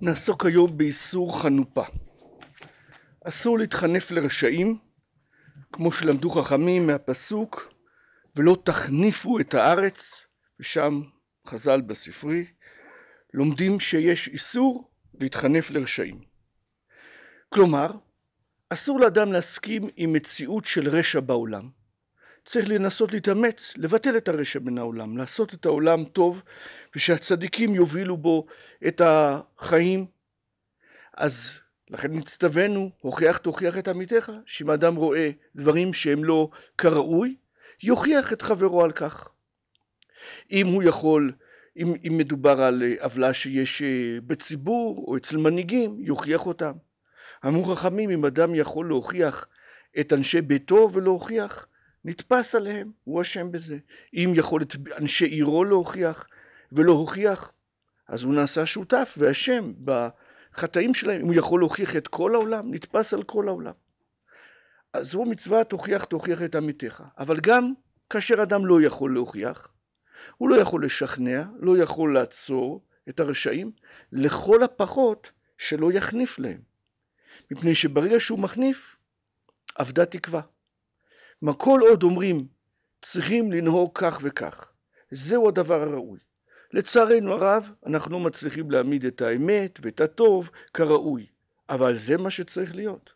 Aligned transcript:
נעסוק 0.00 0.46
היום 0.46 0.78
באיסור 0.78 1.42
חנופה. 1.42 1.84
אסור 3.24 3.58
להתחנף 3.58 4.10
לרשעים, 4.10 4.78
כמו 5.72 5.92
שלמדו 5.92 6.30
חכמים 6.30 6.86
מהפסוק, 6.86 7.72
ולא 8.36 8.56
תחניפו 8.64 9.40
את 9.40 9.54
הארץ, 9.54 10.26
ושם 10.60 11.02
חז"ל 11.46 11.80
בספרי, 11.80 12.46
לומדים 13.34 13.80
שיש 13.80 14.28
איסור 14.28 14.90
להתחנף 15.20 15.70
לרשעים. 15.70 16.20
כלומר, 17.48 17.90
אסור 18.70 19.00
לאדם 19.00 19.32
להסכים 19.32 19.82
עם 19.96 20.12
מציאות 20.12 20.64
של 20.64 20.88
רשע 20.88 21.20
בעולם. 21.20 21.70
צריך 22.44 22.68
לנסות 22.68 23.12
להתאמץ, 23.12 23.74
לבטל 23.76 24.16
את 24.16 24.28
הרשע 24.28 24.58
מן 24.58 24.78
העולם, 24.78 25.16
לעשות 25.16 25.54
את 25.54 25.66
העולם 25.66 26.04
טוב, 26.04 26.42
ושהצדיקים 26.96 27.74
יובילו 27.74 28.16
בו 28.16 28.46
את 28.86 29.02
החיים. 29.04 30.06
אז 31.16 31.58
לכן 31.90 32.12
נצטווינו, 32.12 32.90
הוכיח 33.00 33.36
תוכיח 33.36 33.78
את 33.78 33.88
עמיתך, 33.88 34.32
שאם 34.46 34.70
אדם 34.70 34.94
רואה 34.94 35.30
דברים 35.56 35.92
שהם 35.92 36.24
לא 36.24 36.48
כראוי, 36.78 37.36
יוכיח 37.82 38.32
את 38.32 38.42
חברו 38.42 38.84
על 38.84 38.90
כך. 38.90 39.28
אם 40.50 40.66
הוא 40.66 40.82
יכול, 40.82 41.32
אם, 41.76 41.94
אם 42.06 42.16
מדובר 42.18 42.60
על 42.60 42.82
עוולה 43.00 43.32
שיש 43.32 43.82
אה, 43.82 43.88
בציבור 44.26 45.04
או 45.08 45.16
אצל 45.16 45.36
מנהיגים, 45.36 45.96
יוכיח 46.00 46.46
אותם. 46.46 46.72
אמרו 47.46 47.64
חכמים, 47.64 48.10
אם 48.10 48.24
אדם 48.24 48.54
יכול 48.54 48.88
להוכיח 48.88 49.46
את 50.00 50.12
אנשי 50.12 50.40
ביתו 50.40 50.90
ולהוכיח, 50.92 51.66
נתפס 52.04 52.54
עליהם, 52.54 52.90
הוא 53.04 53.22
אשם 53.22 53.52
בזה. 53.52 53.78
אם 54.14 54.32
יכול 54.36 54.62
את 54.62 54.76
אנשי 54.96 55.26
עירו 55.26 55.64
להוכיח 55.64 56.26
ולא 56.72 56.92
הוכיח, 56.92 57.52
אז 58.08 58.22
הוא 58.22 58.34
נעשה 58.34 58.66
שותף 58.66 59.14
ואשם 59.18 59.72
בחטאים 59.84 60.94
שלהם. 60.94 61.20
אם 61.20 61.26
הוא 61.26 61.34
יכול 61.34 61.60
להוכיח 61.60 61.96
את 61.96 62.08
כל 62.08 62.34
העולם, 62.34 62.74
נתפס 62.74 63.14
על 63.14 63.22
כל 63.22 63.48
העולם. 63.48 63.72
אז 64.92 65.10
זו 65.10 65.24
מצווה 65.24 65.64
תוכיח 65.64 66.04
תוכיח 66.04 66.42
את 66.42 66.54
עמיתך. 66.54 67.04
אבל 67.18 67.40
גם 67.40 67.72
כאשר 68.10 68.42
אדם 68.42 68.66
לא 68.66 68.82
יכול 68.82 69.14
להוכיח, 69.14 69.68
הוא 70.36 70.48
לא 70.48 70.56
יכול 70.56 70.84
לשכנע, 70.84 71.42
לא 71.58 71.78
יכול 71.78 72.14
לעצור 72.14 72.84
את 73.08 73.20
הרשעים, 73.20 73.72
לכל 74.12 74.62
הפחות 74.62 75.32
שלא 75.58 75.92
יחניף 75.92 76.38
להם. 76.38 76.60
מפני 77.50 77.74
שברגע 77.74 78.20
שהוא 78.20 78.38
מחניף, 78.38 78.96
אבדה 79.80 80.04
תקווה. 80.04 80.40
כלומר, 81.40 81.54
כל 81.58 81.80
עוד 81.88 82.02
אומרים 82.02 82.46
צריכים 83.02 83.52
לנהוג 83.52 83.90
כך 83.94 84.18
וכך, 84.22 84.72
זהו 85.10 85.48
הדבר 85.48 85.82
הראוי. 85.82 86.18
לצערנו 86.72 87.32
הרב, 87.32 87.70
אנחנו 87.86 88.12
לא 88.12 88.20
מצליחים 88.20 88.70
להעמיד 88.70 89.04
את 89.04 89.22
האמת 89.22 89.78
ואת 89.82 90.00
הטוב 90.00 90.50
כראוי, 90.74 91.26
אבל 91.68 91.96
זה 91.96 92.16
מה 92.16 92.30
שצריך 92.30 92.74
להיות. 92.74 93.12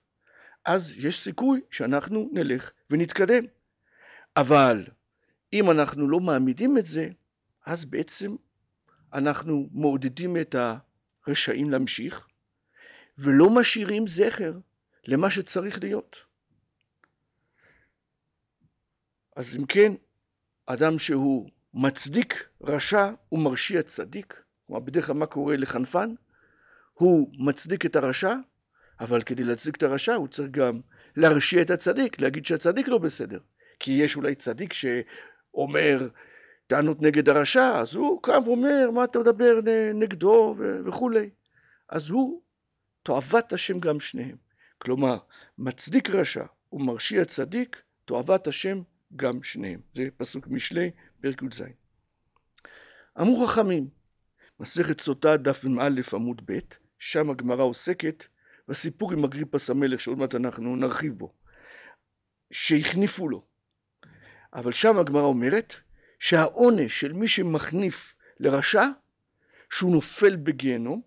אז 0.65 0.93
יש 0.97 1.19
סיכוי 1.19 1.61
שאנחנו 1.71 2.31
נלך 2.33 2.71
ונתקדם. 2.91 3.45
אבל 4.37 4.85
אם 5.53 5.71
אנחנו 5.71 6.09
לא 6.09 6.21
מעמידים 6.21 6.79
את 6.79 6.87
זה, 6.87 7.09
אז 7.67 7.85
בעצם 7.85 8.37
אנחנו 9.13 9.69
מעודדים 9.73 10.37
את 10.37 10.57
הרשעים 11.27 11.71
להמשיך, 11.71 12.27
ולא 13.19 13.51
משאירים 13.51 14.07
זכר 14.07 14.53
למה 15.07 15.31
שצריך 15.31 15.83
להיות. 15.83 16.28
אז 19.39 19.57
אם 19.57 19.67
כן, 19.67 19.93
אדם 20.67 20.99
שהוא 20.99 21.49
מצדיק 21.75 22.49
רשע 22.63 23.11
ומרשיע 23.33 23.83
צדיק, 23.83 24.43
כלומר 24.67 24.81
בדרך 24.81 25.07
כלל 25.07 25.15
מה 25.15 25.27
קורה 25.27 25.57
לחנפן? 25.57 26.15
הוא 26.95 27.31
מצדיק 27.39 27.87
את 27.87 27.97
הרשע, 27.97 28.35
אבל 29.01 29.23
כדי 29.23 29.45
להצדיק 29.45 29.77
את 29.77 29.83
הרשע 29.83 30.15
הוא 30.15 30.29
צריך 30.29 30.51
גם 30.51 30.81
להרשיע 31.17 31.63
את 31.63 31.71
הצדיק, 31.71 32.21
להגיד 32.21 32.47
שהצדיק 32.47 32.89
לא 32.89 32.99
בסדר. 32.99 33.39
כי 33.81 33.93
יש 33.93 34.17
אולי 34.17 34.35
צדיק 34.35 34.73
שאומר 34.73 36.09
טענות 36.67 37.03
נגד 37.03 37.29
הרשע, 37.29 37.79
אז 37.81 37.95
הוא 37.95 38.23
קם 38.23 38.41
ואומר 38.45 38.91
מה 38.91 39.05
אתה 39.05 39.19
מדבר 39.19 39.61
נגדו 39.95 40.57
וכולי. 40.87 41.31
אז 41.89 42.11
הוא 42.11 42.43
תועבת 43.03 43.53
השם 43.53 43.79
גם 43.79 44.01
שניהם. 44.01 44.37
כלומר, 44.79 45.19
מצדיק 45.59 46.11
רשע 46.11 46.45
ומרשיע 46.73 47.25
צדיק, 47.25 47.83
תועבת 48.05 48.47
השם 48.47 48.83
גם 49.17 49.43
שניהם. 49.43 49.81
זה 49.93 50.09
פסוק 50.17 50.47
משלי, 50.49 50.91
פרק 51.21 51.43
י"ז. 51.43 51.63
אמרו 53.21 53.47
חכמים, 53.47 53.89
מסכת 54.61 55.01
סוטה 55.01 55.37
דף 55.37 55.65
מ"א 55.65 55.89
עמוד 56.13 56.43
ב', 56.45 56.59
שם 56.99 57.31
הגמרא 57.31 57.63
עוסקת 57.63 58.27
בסיפור 58.69 59.13
עם 59.13 59.25
אגריפס 59.25 59.71
המלך 59.71 60.01
שעוד 60.01 60.19
מעט 60.19 60.35
אנחנו 60.35 60.77
נרחיב 60.77 61.19
בו, 61.19 61.33
שהחניפו 62.51 63.29
לו. 63.29 63.45
אבל 64.55 64.73
שם 64.73 64.99
הגמרא 64.99 65.23
אומרת 65.23 65.75
שהעונש 66.19 67.01
של 67.01 67.13
מי 67.13 67.29
שמחניף 67.29 68.15
לרשע, 68.41 68.85
שהוא 69.71 69.93
נופל 69.93 70.37
בגיהנום, 70.37 71.03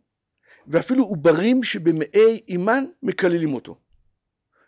ואפילו 0.68 1.04
עוברים 1.04 1.64
שבמאי 1.64 2.42
אימן 2.48 2.84
מקללים 3.04 3.54
אותו. 3.54 3.80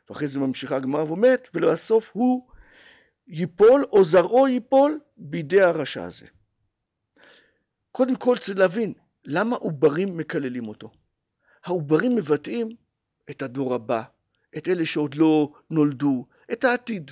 ואחרי 0.09 0.27
זה 0.27 0.39
ממשיכה 0.39 0.75
הגמרא 0.75 1.03
ואומרת, 1.03 1.50
ולבסוף 1.53 2.11
הוא 2.13 2.47
ייפול 3.28 3.85
או 3.91 4.03
זרעו 4.03 4.47
ייפול 4.47 5.00
בידי 5.17 5.61
הרשע 5.61 6.06
הזה. 6.06 6.25
קודם 7.91 8.16
כל 8.16 8.38
צריך 8.38 8.57
להבין 8.57 8.94
למה 9.25 9.56
עוברים 9.56 10.17
מקללים 10.17 10.67
אותו. 10.67 10.91
העוברים 11.66 12.16
מבטאים 12.16 12.69
את 13.29 13.41
הדור 13.41 13.73
הבא, 13.73 14.03
את 14.57 14.67
אלה 14.67 14.85
שעוד 14.85 15.16
לא 15.16 15.53
נולדו, 15.69 16.25
את 16.51 16.63
העתיד. 16.63 17.12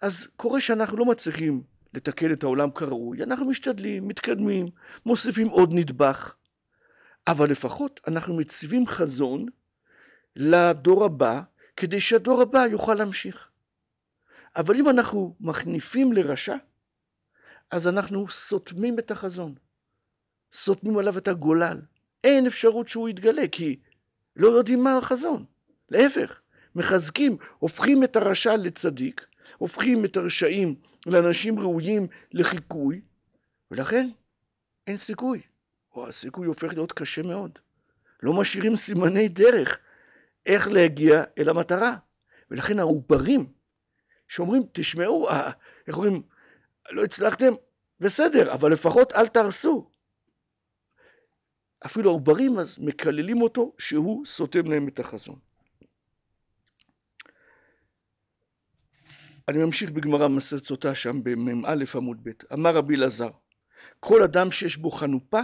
אז 0.00 0.28
קורה 0.36 0.60
שאנחנו 0.60 0.96
לא 0.96 1.04
מצליחים 1.04 1.62
לתקן 1.94 2.32
את 2.32 2.42
העולם 2.42 2.70
כראוי, 2.70 3.22
אנחנו 3.22 3.46
משתדלים, 3.46 4.08
מתקדמים, 4.08 4.66
מוסיפים 5.06 5.48
עוד 5.48 5.74
נדבך, 5.74 6.34
אבל 7.26 7.50
לפחות 7.50 8.00
אנחנו 8.06 8.36
מציבים 8.36 8.86
חזון 8.86 9.46
לדור 10.36 11.04
הבא, 11.04 11.42
כדי 11.76 12.00
שהדור 12.00 12.42
הבא 12.42 12.66
יוכל 12.66 12.94
להמשיך. 12.94 13.50
אבל 14.56 14.76
אם 14.76 14.88
אנחנו 14.90 15.36
מחניפים 15.40 16.12
לרשע, 16.12 16.56
אז 17.70 17.88
אנחנו 17.88 18.28
סותמים 18.28 18.98
את 18.98 19.10
החזון. 19.10 19.54
סותמים 20.52 20.98
עליו 20.98 21.18
את 21.18 21.28
הגולל. 21.28 21.80
אין 22.24 22.46
אפשרות 22.46 22.88
שהוא 22.88 23.08
יתגלה, 23.08 23.48
כי 23.52 23.80
לא 24.36 24.48
יודעים 24.48 24.84
מה 24.84 24.98
החזון. 24.98 25.44
להפך, 25.88 26.40
מחזקים, 26.74 27.36
הופכים 27.58 28.04
את 28.04 28.16
הרשע 28.16 28.56
לצדיק, 28.56 29.26
הופכים 29.58 30.04
את 30.04 30.16
הרשעים 30.16 30.74
לאנשים 31.06 31.58
ראויים 31.58 32.06
לחיקוי, 32.32 33.00
ולכן 33.70 34.10
אין 34.86 34.96
סיכוי, 34.96 35.40
או 35.92 36.08
הסיכוי 36.08 36.46
הופך 36.46 36.72
להיות 36.72 36.92
קשה 36.92 37.22
מאוד. 37.22 37.58
לא 38.22 38.32
משאירים 38.32 38.76
סימני 38.76 39.28
דרך 39.28 39.78
איך 40.46 40.68
להגיע 40.68 41.24
אל 41.38 41.48
המטרה, 41.48 41.96
ולכן 42.50 42.78
העוברים 42.78 43.46
שאומרים, 44.34 44.62
תשמעו, 44.72 45.28
אה, 45.28 45.50
איך 45.86 45.96
אומרים, 45.96 46.22
לא 46.90 47.04
הצלחתם, 47.04 47.52
בסדר, 48.00 48.52
אבל 48.52 48.72
לפחות 48.72 49.12
אל 49.12 49.26
תהרסו. 49.26 49.90
אפילו 51.86 52.10
העוברים 52.10 52.58
אז 52.58 52.78
מקללים 52.78 53.42
אותו 53.42 53.72
שהוא 53.78 54.26
סותם 54.26 54.66
להם 54.66 54.88
את 54.88 55.00
החזון. 55.00 55.38
אני 59.48 59.58
ממשיך 59.64 59.90
בגמרא 59.90 60.28
מסרת 60.28 60.62
סוטה 60.62 60.94
שם 60.94 61.24
במ"א 61.24 61.84
עמוד 61.94 62.18
ב', 62.22 62.30
אמר 62.52 62.74
רבי 62.76 62.94
אלעזר, 62.94 63.30
כל 64.00 64.22
אדם 64.22 64.50
שיש 64.50 64.76
בו 64.76 64.90
חנופה 64.90 65.40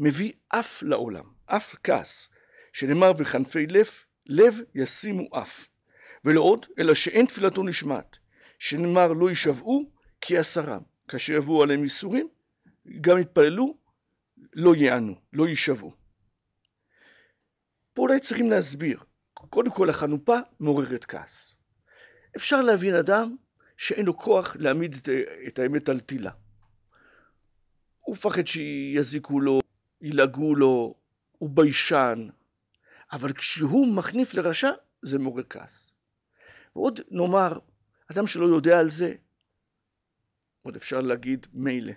מביא 0.00 0.32
אף 0.48 0.82
לעולם, 0.82 1.24
אף 1.46 1.74
כעס, 1.84 2.28
שנאמר 2.72 3.12
וחנפי 3.18 3.66
לב, 3.66 3.88
לב 4.26 4.60
ישימו 4.74 5.28
אף. 5.42 5.68
ולא 6.24 6.40
עוד, 6.40 6.66
אלא 6.78 6.94
שאין 6.94 7.26
תפילתו 7.26 7.62
נשמעת, 7.62 8.16
שנאמר 8.58 9.12
לא 9.12 9.28
יישבעו 9.28 9.90
כי 10.20 10.38
עשרם, 10.38 10.82
כאשר 11.08 11.32
יבואו 11.32 11.62
עליהם 11.62 11.82
ייסורים, 11.82 12.28
גם 13.00 13.18
יתפללו, 13.18 13.76
לא 14.52 14.74
יענו, 14.74 15.14
לא 15.32 15.48
יישבעו. 15.48 15.92
פה 17.94 18.02
אולי 18.02 18.20
צריכים 18.20 18.50
להסביר, 18.50 19.00
קודם 19.34 19.70
כל 19.70 19.90
החנופה 19.90 20.38
מעוררת 20.60 21.04
כעס. 21.04 21.54
אפשר 22.36 22.62
להבין 22.62 22.94
אדם 22.94 23.36
שאין 23.76 24.06
לו 24.06 24.16
כוח 24.16 24.56
להעמיד 24.58 24.94
את, 24.94 25.08
את 25.46 25.58
האמת 25.58 25.88
על 25.88 26.00
תילה. 26.00 26.30
הוא 28.00 28.16
מפחד 28.16 28.46
שיזיקו 28.46 29.40
לו, 29.40 29.60
ילעגו 30.00 30.54
לו, 30.54 30.94
הוא 31.38 31.50
ביישן, 31.50 32.28
אבל 33.12 33.32
כשהוא 33.32 33.96
מחניף 33.96 34.34
לרשע, 34.34 34.70
זה 35.02 35.18
מעורר 35.18 35.42
כעס. 35.50 35.92
ועוד 36.76 37.00
נאמר, 37.10 37.58
אדם 38.12 38.26
שלא 38.26 38.46
יודע 38.46 38.78
על 38.78 38.90
זה, 38.90 39.14
עוד 40.62 40.76
אפשר 40.76 41.00
להגיד 41.00 41.46
מילא, 41.52 41.92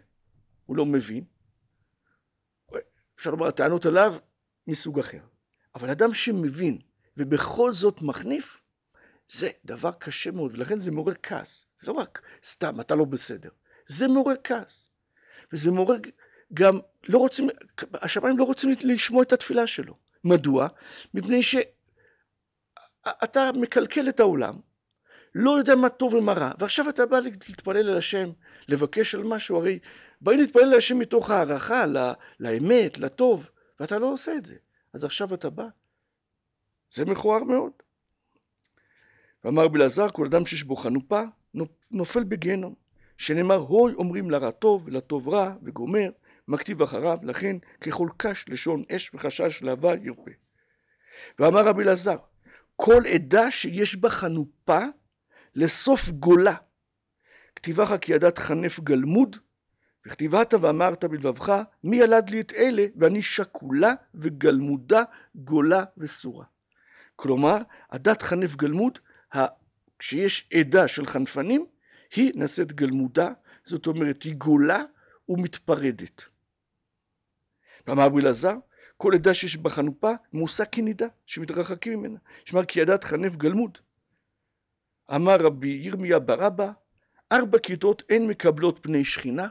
הוא 0.66 0.78
לא 0.78 0.86
מבין. 0.86 1.24
אפשר 3.16 3.32
לומר, 3.32 3.48
הטענות 3.48 3.86
עליו 3.86 4.16
מסוג 4.68 5.00
אחר. 5.00 5.22
אבל 5.76 5.90
אדם 5.90 6.14
שמבין 6.14 6.78
ובכל 7.18 7.72
זאת 7.72 8.02
מחניף, 8.02 8.62
זה 9.28 9.50
דבר 9.66 9.92
קשה 9.92 10.32
מאוד, 10.32 10.52
ולכן 10.54 10.80
זה 10.80 10.92
מעורר 10.92 11.14
כעס. 11.24 11.66
זה 11.78 11.88
לא 11.88 11.94
רק 11.94 12.22
סתם, 12.44 12.80
אתה 12.82 12.96
לא 12.96 13.06
בסדר. 13.06 13.50
זה 13.88 14.08
מעורר 14.08 14.36
כעס. 14.44 14.88
וזה 15.54 15.72
מעורר 15.72 15.98
גם, 16.54 16.80
לא 17.10 17.18
רוצים, 17.18 17.50
השמיים 17.94 18.38
לא 18.38 18.44
רוצים 18.44 18.72
לשמוע 18.84 19.24
את 19.24 19.34
התפילה 19.34 19.68
שלו. 19.68 19.98
מדוע? 20.24 20.68
מפני 21.14 21.44
שאתה 21.44 21.70
מקלקל 23.56 24.10
את 24.10 24.20
העולם, 24.20 24.60
לא 25.36 25.52
יודע 25.52 25.76
מה 25.76 25.90
טוב 25.90 26.14
ומה 26.14 26.34
רע, 26.34 26.52
ועכשיו 26.60 26.90
אתה 26.90 27.06
בא 27.06 27.20
להתפלל 27.20 27.90
אל 27.90 27.98
השם, 27.98 28.30
לבקש 28.68 29.16
על 29.16 29.24
משהו, 29.24 29.58
הרי 29.58 29.80
באים 30.22 30.40
להתפלל 30.40 30.64
אל 30.64 30.78
השם 30.78 31.00
מתוך 31.00 31.30
הערכה, 31.30 31.86
לאמת, 32.40 32.98
לטוב, 32.98 33.50
ואתה 33.80 34.00
לא 34.00 34.06
עושה 34.06 34.36
את 34.36 34.46
זה. 34.46 34.56
אז 34.94 35.06
עכשיו 35.06 35.34
אתה 35.34 35.50
בא. 35.50 35.68
זה 36.90 37.06
מכוער 37.06 37.44
מאוד. 37.44 37.72
ואמר 39.44 39.68
בלעזר, 39.68 40.10
כל 40.10 40.26
אדם 40.26 40.46
שיש 40.46 40.64
בו 40.64 40.76
חנופה, 40.76 41.22
נופל 41.92 42.24
בגיהנום. 42.24 42.76
שנאמר, 43.18 43.56
הוי 43.56 43.94
אומרים 43.94 44.32
לרע 44.32 44.52
טוב, 44.52 44.90
לטוב 44.90 45.30
רע, 45.30 45.54
וגומר, 45.64 46.10
מכתיב 46.48 46.82
אחריו, 46.82 47.18
לכן 47.24 47.58
ככל 47.82 48.10
קש 48.18 48.46
לשון 48.50 48.84
אש 48.96 49.12
וחשש 49.14 49.64
להבה 49.64 49.94
ירפה. 50.04 50.32
ואמר 51.40 51.66
רבי 51.66 51.84
אלעזר, 51.84 52.16
כל 52.76 53.04
עדה 53.14 53.52
שיש 53.52 53.96
בה 53.96 54.10
חנופה 54.10 54.80
לסוף 55.56 56.10
גולה. 56.10 56.56
כתיבך 57.56 57.96
כי 58.02 58.14
ידעת 58.14 58.38
חנף 58.38 58.80
גלמוד, 58.80 59.38
וכתיבת 60.06 60.54
ואמרת 60.62 61.04
בלבבך, 61.06 61.62
מי 61.84 61.98
ילד 61.98 62.30
לי 62.30 62.42
את 62.42 62.54
אלה, 62.54 62.86
ואני 62.96 63.22
שקולה 63.22 63.94
וגלמודה, 64.16 65.04
גולה 65.36 65.84
וסורה. 65.98 66.46
כלומר, 67.16 67.58
עדת 67.90 68.22
חנף 68.22 68.56
גלמוד, 68.56 69.00
כשיש 70.00 70.50
עדה 70.54 70.88
של 70.88 71.06
חנפנים, 71.06 71.66
היא 72.16 72.32
נעשית 72.36 72.72
גלמודה, 72.72 73.30
זאת 73.64 73.88
אומרת, 73.88 74.24
היא 74.24 74.36
גולה 74.36 74.84
ומתפרדת. 75.30 76.22
ואמר 77.88 78.06
אבו 78.06 78.20
אלעזר, 78.20 78.56
כל 78.98 79.14
עדה 79.16 79.34
שיש 79.34 79.58
בה 79.58 79.70
חנופה, 79.70 80.12
מושא 80.34 80.64
כנידה, 80.72 81.08
שמתרחקים 81.26 82.00
ממנה. 82.00 82.20
שמע 82.46 82.66
כי 82.66 82.82
עדת 82.82 83.04
חנף 83.04 83.36
גלמוד. 83.36 83.78
אמר 85.16 85.36
רבי 85.40 85.68
ירמיה 85.68 86.20
ברבא, 86.20 86.72
ארבע 87.32 87.60
כיתות 87.60 88.04
אין 88.10 88.28
מקבלות 88.28 88.80
פני 88.82 89.06
שכינה, 89.06 89.48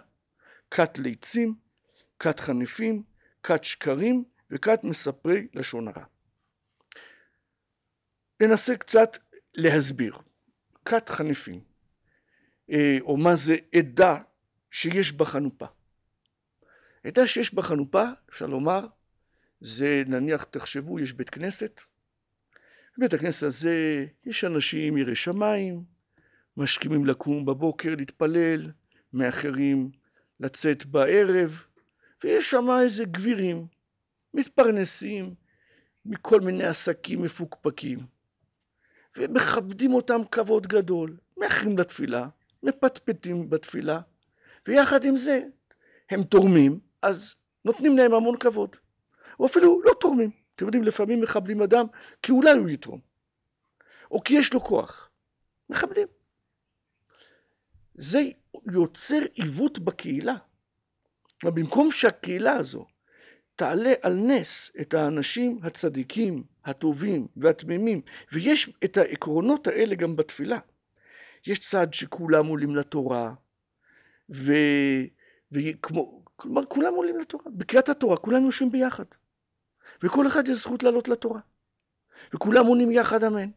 כת 0.71 0.99
ליצים, 0.99 1.55
כת 2.19 2.41
חנפים, 2.41 3.03
כת 3.43 3.65
שקרים 3.65 4.25
וכת 4.51 4.85
מספרי 4.85 5.47
לשון 5.55 5.89
הרע. 5.89 6.05
ננסה 8.41 8.77
קצת 8.77 9.19
להסביר. 9.55 10.19
כת 10.85 11.09
חנפים, 11.09 11.61
אה, 12.71 12.99
או 13.01 13.17
מה 13.17 13.37
זה 13.37 13.57
עדה 13.75 14.17
שיש 14.71 15.13
בה 15.13 15.25
חנופה. 15.25 15.67
עדה 17.05 17.27
שיש 17.27 17.55
בה 17.55 17.63
חנופה, 17.63 18.05
אפשר 18.31 18.47
לומר, 18.47 18.87
זה 19.61 20.03
נניח, 20.07 20.45
תחשבו, 20.45 21.01
יש 21.01 21.13
בית 21.13 21.31
כנסת, 21.31 21.81
בבית 23.01 23.15
הכנסת 23.15 23.43
הזה 23.43 24.07
יש 24.27 24.45
אנשים 24.45 24.97
יראי 24.97 25.15
שמיים, 25.15 25.85
משכימים 26.57 27.07
לקום 27.07 27.45
בבוקר 27.45 27.95
להתפלל, 27.95 28.71
מאחרים 29.13 29.91
לצאת 30.41 30.87
בערב, 30.87 31.63
ויש 32.25 32.51
שם 32.51 32.67
איזה 32.83 33.05
גבירים, 33.05 33.67
מתפרנסים 34.35 35.35
מכל 36.05 36.41
מיני 36.41 36.65
עסקים 36.65 37.23
מפוקפקים, 37.23 37.99
ומכבדים 39.17 39.95
אותם 39.95 40.21
כבוד 40.31 40.67
גדול, 40.67 41.17
מאחרים 41.37 41.79
לתפילה, 41.79 42.29
מפטפטים 42.63 43.51
בתפילה, 43.51 44.01
ויחד 44.69 45.05
עם 45.05 45.17
זה 45.17 45.41
הם 46.11 46.23
תורמים, 46.23 46.81
אז 47.03 47.35
נותנים 47.65 47.99
להם 47.99 48.15
המון 48.15 48.37
כבוד, 48.37 48.77
או 49.41 49.47
אפילו 49.47 49.83
לא 49.85 49.93
תורמים. 50.01 50.40
אתם 50.61 50.67
יודעים, 50.67 50.85
לפעמים 50.85 51.21
מכבדים 51.21 51.63
אדם 51.63 51.87
כי 52.23 52.33
אולי 52.33 52.51
הוא 52.51 52.69
יתרום, 52.69 53.01
או 54.11 54.25
כי 54.25 54.35
יש 54.35 54.53
לו 54.55 54.61
כוח. 54.61 55.11
מכבדים. 55.71 56.09
זה 57.95 58.23
יוצר 58.73 59.19
עיוות 59.35 59.79
בקהילה. 59.79 60.35
במקום 61.45 61.91
שהקהילה 61.91 62.53
הזו 62.53 62.87
תעלה 63.57 63.93
על 64.03 64.15
נס 64.15 64.73
את 64.81 64.95
האנשים 64.95 65.59
הצדיקים, 65.63 66.45
הטובים 66.65 67.27
והתמימים, 67.37 68.01
ויש 68.33 68.71
את 68.85 68.97
העקרונות 68.97 69.67
האלה 69.67 69.95
גם 69.95 70.17
בתפילה. 70.17 70.59
יש 71.47 71.59
צד 71.59 71.95
שכולם 71.95 72.47
עולים 72.47 72.77
לתורה, 72.77 73.35
ו... 74.31 74.53
וכמו, 75.53 76.25
כלומר 76.37 76.67
כולם 76.67 76.95
עולים 76.95 77.19
לתורה, 77.19 77.45
בקריאת 77.47 77.89
התורה 77.89 78.17
כולם 78.17 78.45
יושבים 78.45 78.71
ביחד. 78.71 79.05
וכל 80.03 80.27
אחד 80.27 80.49
יש 80.49 80.59
זכות 80.59 80.83
לעלות 80.83 81.09
לתורה. 81.09 81.41
וכולם 82.35 82.67
עונים 82.67 82.93
יחד 82.93 83.25
אמן. 83.25 83.51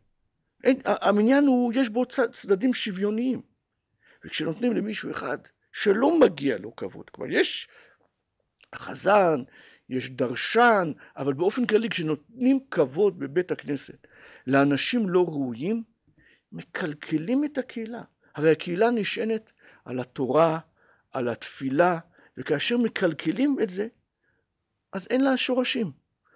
אין, 0.64 0.82
המניין 0.86 1.46
הוא, 1.46 1.74
יש 1.76 1.90
בו 1.90 2.06
צד, 2.06 2.32
צדדים 2.32 2.74
שוויוניים. 2.74 3.42
וכשנותנים 4.26 4.74
למישהו 4.74 5.12
אחד 5.12 5.38
שלא 5.72 6.20
מגיע 6.20 6.58
לו 6.58 6.76
כבוד, 6.76 7.10
כלומר 7.10 7.32
יש 7.32 7.68
חזן, 8.76 9.44
יש 9.90 10.10
דרשן, 10.10 10.92
אבל 11.18 11.34
באופן 11.34 11.66
כללי 11.66 11.90
כשנותנים 11.90 12.60
כבוד 12.72 13.20
בבית 13.20 13.52
הכנסת 13.52 14.08
לאנשים 14.48 15.10
לא 15.10 15.26
ראויים, 15.28 15.84
מקלקלים 16.52 17.46
את 17.46 17.58
הקהילה. 17.58 18.02
הרי 18.36 18.52
הקהילה 18.52 18.92
נשענת 18.92 19.52
על 19.86 20.00
התורה, 20.00 20.60
על 21.12 21.30
התפילה, 21.30 22.00
וכאשר 22.38 22.78
מקלקלים 22.78 23.58
את 23.64 23.70
זה, 23.70 23.88
אז 24.94 25.08
אין 25.10 25.22
לה 25.22 25.38
שורשים. 25.38 25.92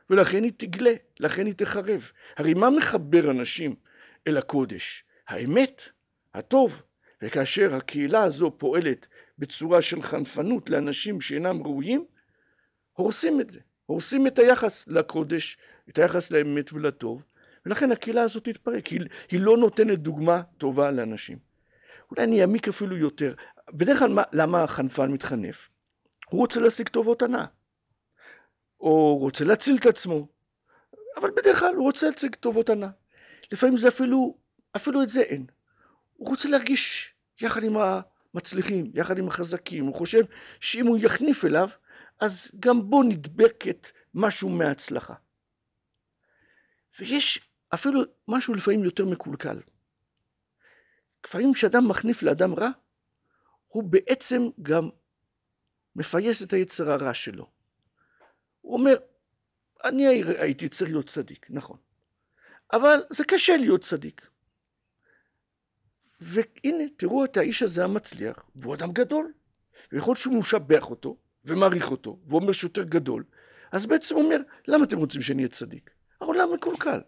ולכן 0.09 0.43
היא 0.43 0.51
תגלה, 0.57 0.93
לכן 1.19 1.45
היא 1.45 1.53
תחרב. 1.53 2.11
הרי 2.37 2.53
מה 2.53 2.69
מחבר 2.69 3.31
אנשים 3.31 3.75
אל 4.27 4.37
הקודש? 4.37 5.03
האמת, 5.27 5.81
הטוב. 6.33 6.81
וכאשר 7.21 7.75
הקהילה 7.75 8.23
הזו 8.23 8.51
פועלת 8.57 9.07
בצורה 9.39 9.81
של 9.81 10.01
חנפנות 10.01 10.69
לאנשים 10.69 11.21
שאינם 11.21 11.63
ראויים, 11.63 12.05
הורסים 12.93 13.41
את 13.41 13.49
זה. 13.49 13.59
הורסים 13.85 14.27
את 14.27 14.39
היחס 14.39 14.87
לקודש, 14.87 15.57
את 15.89 15.99
היחס 15.99 16.31
לאמת 16.31 16.73
ולטוב, 16.73 17.23
ולכן 17.65 17.91
הקהילה 17.91 18.21
הזאת 18.21 18.43
תתפרק. 18.43 18.87
היא, 18.87 19.01
היא 19.31 19.39
לא 19.39 19.57
נותנת 19.57 19.99
דוגמה 19.99 20.41
טובה 20.57 20.91
לאנשים. 20.91 21.37
אולי 22.11 22.23
אני 22.23 22.41
אעמיק 22.41 22.67
אפילו 22.67 22.97
יותר. 22.97 23.33
בדרך 23.69 23.99
כלל, 23.99 24.17
למה 24.31 24.63
החנפן 24.63 25.11
מתחנף? 25.11 25.69
הוא 26.29 26.39
רוצה 26.39 26.59
להשיג 26.59 26.89
טובות 26.89 27.21
הנאה. 27.21 27.45
או 28.79 29.17
רוצה 29.17 29.45
להציל 29.45 29.77
את 29.79 29.85
עצמו, 29.85 30.27
אבל 31.17 31.31
בדרך 31.31 31.59
כלל 31.59 31.75
הוא 31.75 31.83
רוצה 31.83 32.07
להציג 32.07 32.35
טובות 32.35 32.69
הנאה. 32.69 32.89
לפעמים 33.51 33.77
זה 33.77 33.87
אפילו, 33.87 34.37
אפילו 34.75 35.03
את 35.03 35.09
זה 35.09 35.21
אין. 35.21 35.45
הוא 36.13 36.27
רוצה 36.27 36.49
להרגיש 36.49 37.13
יחד 37.41 37.63
עם 37.63 37.77
המצליחים, 37.77 38.91
יחד 38.93 39.17
עם 39.17 39.27
החזקים, 39.27 39.85
הוא 39.85 39.95
חושב 39.95 40.23
שאם 40.59 40.87
הוא 40.87 40.97
יחניף 41.01 41.45
אליו, 41.45 41.69
אז 42.19 42.51
גם 42.59 42.89
בו 42.89 43.03
נדבקת 43.03 43.87
משהו 44.13 44.49
מההצלחה. 44.49 45.13
ויש 46.99 47.49
אפילו 47.73 48.01
משהו 48.27 48.53
לפעמים 48.53 48.83
יותר 48.83 49.05
מקולקל. 49.05 49.61
לפעמים 51.25 51.53
כשאדם 51.53 51.87
מחניף 51.87 52.23
לאדם 52.23 52.53
רע, 52.53 52.69
הוא 53.67 53.83
בעצם 53.83 54.41
גם 54.61 54.89
מפייס 55.95 56.43
את 56.43 56.53
היצר 56.53 56.91
הרע 56.91 57.13
שלו. 57.13 57.56
הוא 58.67 58.77
אומר, 58.77 58.95
אני 59.83 60.07
הייתי 60.23 60.69
צריך 60.69 60.91
להיות 60.91 61.07
צדיק, 61.07 61.45
נכון. 61.49 61.77
אבל 62.73 62.99
זה 63.09 63.23
קשה 63.23 63.57
להיות 63.57 63.81
צדיק. 63.81 64.29
והנה, 66.21 66.83
תראו 66.97 67.25
את 67.25 67.37
האיש 67.37 67.63
הזה 67.63 67.83
המצליח, 67.83 68.49
והוא 68.55 68.75
אדם 68.75 68.91
גדול. 68.91 69.33
ויכול 69.91 70.11
להיות 70.11 70.19
שהוא 70.19 70.39
משבח 70.39 70.89
אותו, 70.89 71.17
ומעריך 71.45 71.91
אותו, 71.91 72.19
ואומר 72.27 72.51
שיותר 72.51 72.83
גדול, 72.83 73.23
אז 73.71 73.85
בעצם 73.85 74.15
הוא 74.15 74.23
אומר, 74.23 74.37
למה 74.67 74.83
אתם 74.83 74.97
רוצים 74.97 75.21
שאני 75.21 75.37
אהיה 75.37 75.49
צדיק? 75.49 75.89
העולם 76.21 76.53
מקולקל. 76.53 76.99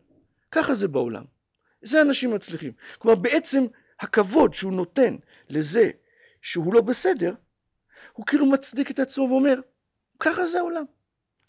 ככה 0.52 0.74
זה 0.74 0.88
בעולם. 0.88 1.24
זה 1.82 2.02
אנשים 2.02 2.34
מצליחים. 2.34 2.74
כלומר, 2.98 3.16
בעצם 3.16 3.66
הכבוד 4.00 4.54
שהוא 4.54 4.74
נותן 4.74 5.16
לזה 5.50 5.92
שהוא 6.42 6.74
לא 6.74 6.82
בסדר, 6.82 7.34
הוא 8.14 8.26
כאילו 8.26 8.46
מצדיק 8.46 8.92
את 8.92 9.00
עצמו 9.00 9.24
ואומר, 9.30 9.60
ככה 10.20 10.46
זה 10.46 10.60
העולם. 10.60 10.86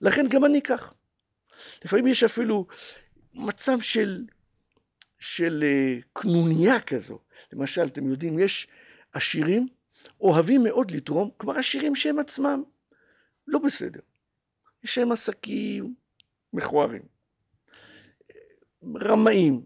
לכן 0.00 0.26
גם 0.28 0.44
אני 0.44 0.62
כך. 0.62 0.94
לפעמים 1.84 2.06
יש 2.06 2.24
אפילו 2.24 2.66
מצב 3.34 3.80
של, 3.80 4.24
של 5.18 5.64
uh, 5.64 6.04
קנוניה 6.12 6.80
כזו. 6.80 7.18
למשל, 7.52 7.86
אתם 7.86 8.10
יודעים, 8.10 8.38
יש 8.38 8.68
עשירים 9.12 9.68
אוהבים 10.20 10.62
מאוד 10.62 10.90
לתרום, 10.90 11.30
כלומר 11.36 11.58
עשירים 11.58 11.96
שהם 11.96 12.18
עצמם 12.18 12.62
לא 13.46 13.58
בסדר. 13.58 14.00
יש 14.84 14.98
להם 14.98 15.12
עסקים, 15.12 15.94
מכוערים, 16.52 17.02
רמאים, 18.96 19.64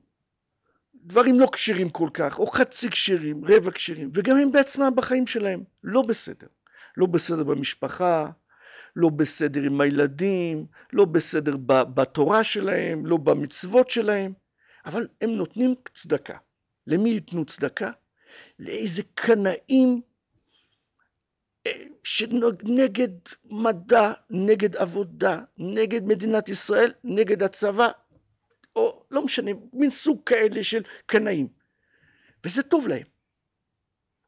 דברים 0.94 1.40
לא 1.40 1.48
כשרים 1.52 1.90
כל 1.90 2.08
כך, 2.14 2.38
או 2.38 2.46
חצי 2.46 2.90
כשרים, 2.90 3.44
רבע 3.44 3.70
כשרים, 3.70 4.10
וגם 4.14 4.36
הם 4.36 4.52
בעצמם 4.52 4.92
בחיים 4.96 5.26
שלהם 5.26 5.64
לא 5.82 6.02
בסדר. 6.02 6.46
לא 6.96 7.06
בסדר 7.06 7.44
במשפחה, 7.44 8.30
לא 8.96 9.08
בסדר 9.08 9.62
עם 9.62 9.80
הילדים, 9.80 10.66
לא 10.92 11.04
בסדר 11.04 11.56
בתורה 11.94 12.44
שלהם, 12.44 13.06
לא 13.06 13.16
במצוות 13.16 13.90
שלהם, 13.90 14.32
אבל 14.86 15.08
הם 15.20 15.30
נותנים 15.30 15.74
צדקה. 15.94 16.36
למי 16.86 17.10
ייתנו 17.10 17.44
צדקה? 17.44 17.90
לאיזה 18.58 19.02
קנאים 19.14 20.00
אה, 21.66 21.84
שנגד 22.02 23.08
מדע, 23.44 24.12
נגד 24.30 24.76
עבודה, 24.76 25.40
נגד 25.58 26.04
מדינת 26.04 26.48
ישראל, 26.48 26.92
נגד 27.04 27.42
הצבא, 27.42 27.88
או 28.76 29.04
לא 29.10 29.24
משנה, 29.24 29.50
מין 29.72 29.90
סוג 29.90 30.20
כאלה 30.26 30.62
של 30.62 30.82
קנאים. 31.06 31.48
וזה 32.44 32.62
טוב 32.62 32.88
להם. 32.88 33.06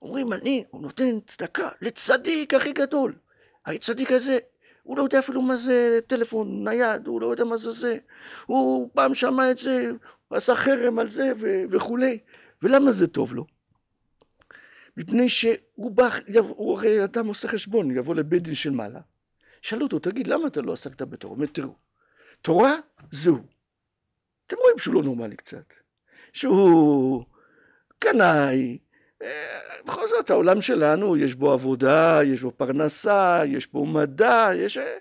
אומרים, 0.03 0.33
אני, 0.33 0.65
נותן 0.73 1.21
צדקה 1.27 1.69
לצדיק 1.81 2.55
הכי 2.55 2.73
גדול. 2.73 3.19
הצדיק 3.67 4.13
הזה, 4.13 4.39
הוא 4.87 4.99
לא 4.99 5.03
יודע 5.03 5.19
אפילו 5.19 5.43
מה 5.43 5.57
זה 5.57 5.99
טלפון 6.07 6.69
נייד, 6.69 7.07
הוא 7.07 7.21
לא 7.21 7.27
יודע 7.27 7.45
מה 7.45 7.57
זה 7.57 7.71
זה. 7.71 7.99
הוא 8.47 8.91
פעם 8.95 9.15
שמע 9.15 9.51
את 9.51 9.59
זה, 9.59 9.91
הוא 10.29 10.37
עשה 10.37 10.55
חרם 10.55 10.99
על 10.99 11.07
זה 11.07 11.33
וכולי. 11.71 12.19
ולמה 12.63 12.91
זה 12.91 13.07
טוב 13.07 13.35
לו? 13.35 13.47
מפני 14.97 15.29
שהוא 15.29 15.91
בא, 15.91 16.09
הוא 16.39 16.79
הרי 16.79 17.05
אדם 17.05 17.27
עושה 17.27 17.49
חשבון, 17.49 17.97
יבוא 17.97 18.15
לבית 18.15 18.43
דין 18.43 18.55
של 18.55 18.71
מעלה. 18.71 19.01
שאלו 19.63 19.83
אותו, 19.83 19.99
תגיד, 19.99 20.27
למה 20.27 20.47
אתה 20.47 20.61
לא 20.61 20.73
עסקת 20.73 21.03
בתורה? 21.03 21.35
הוא 21.35 21.37
אומר, 21.37 21.53
תראו, 21.53 21.75
תורה 22.43 22.75
זה 23.11 23.31
הוא. 23.31 23.39
אתם 24.47 24.57
רואים 24.63 24.79
שהוא 24.79 24.95
לא 24.95 25.03
נורמלי 25.03 25.37
קצת. 25.37 25.75
שהוא 26.33 27.25
קנאי, 27.99 28.79
בכל 29.87 30.07
זאת 30.07 30.31
העולם 30.31 30.61
שלנו 30.61 31.17
יש 31.17 31.35
בו 31.35 31.53
עבודה, 31.53 32.21
יש 32.25 32.43
בו 32.43 32.51
פרנסה, 32.51 33.43
יש 33.47 33.67
בו 33.67 33.87
מדע, 33.87 34.51
יש... 34.55 34.79
אה, 34.79 34.97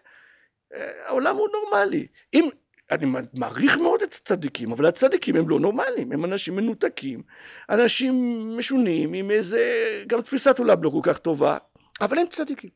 אה, 0.74 1.08
העולם 1.08 1.36
הוא 1.36 1.48
נורמלי. 1.54 2.08
אם... 2.34 2.50
אני 2.92 3.06
מעריך 3.34 3.78
מאוד 3.78 4.02
את 4.02 4.14
הצדיקים, 4.14 4.72
אבל 4.72 4.86
הצדיקים 4.86 5.36
הם 5.36 5.50
לא 5.50 5.60
נורמליים, 5.60 6.12
הם 6.12 6.26
אנשים 6.26 6.56
מנותקים, 6.56 7.24
אנשים 7.70 8.14
משונים 8.58 9.14
עם 9.14 9.32
איזה, 9.32 9.64
גם 10.08 10.22
תפיסת 10.22 10.60
עולם 10.60 10.84
לא 10.84 10.90
כל 10.90 11.00
כך 11.04 11.18
טובה, 11.18 11.58
אבל 12.02 12.18
הם 12.18 12.28
צדיקים. 12.28 12.70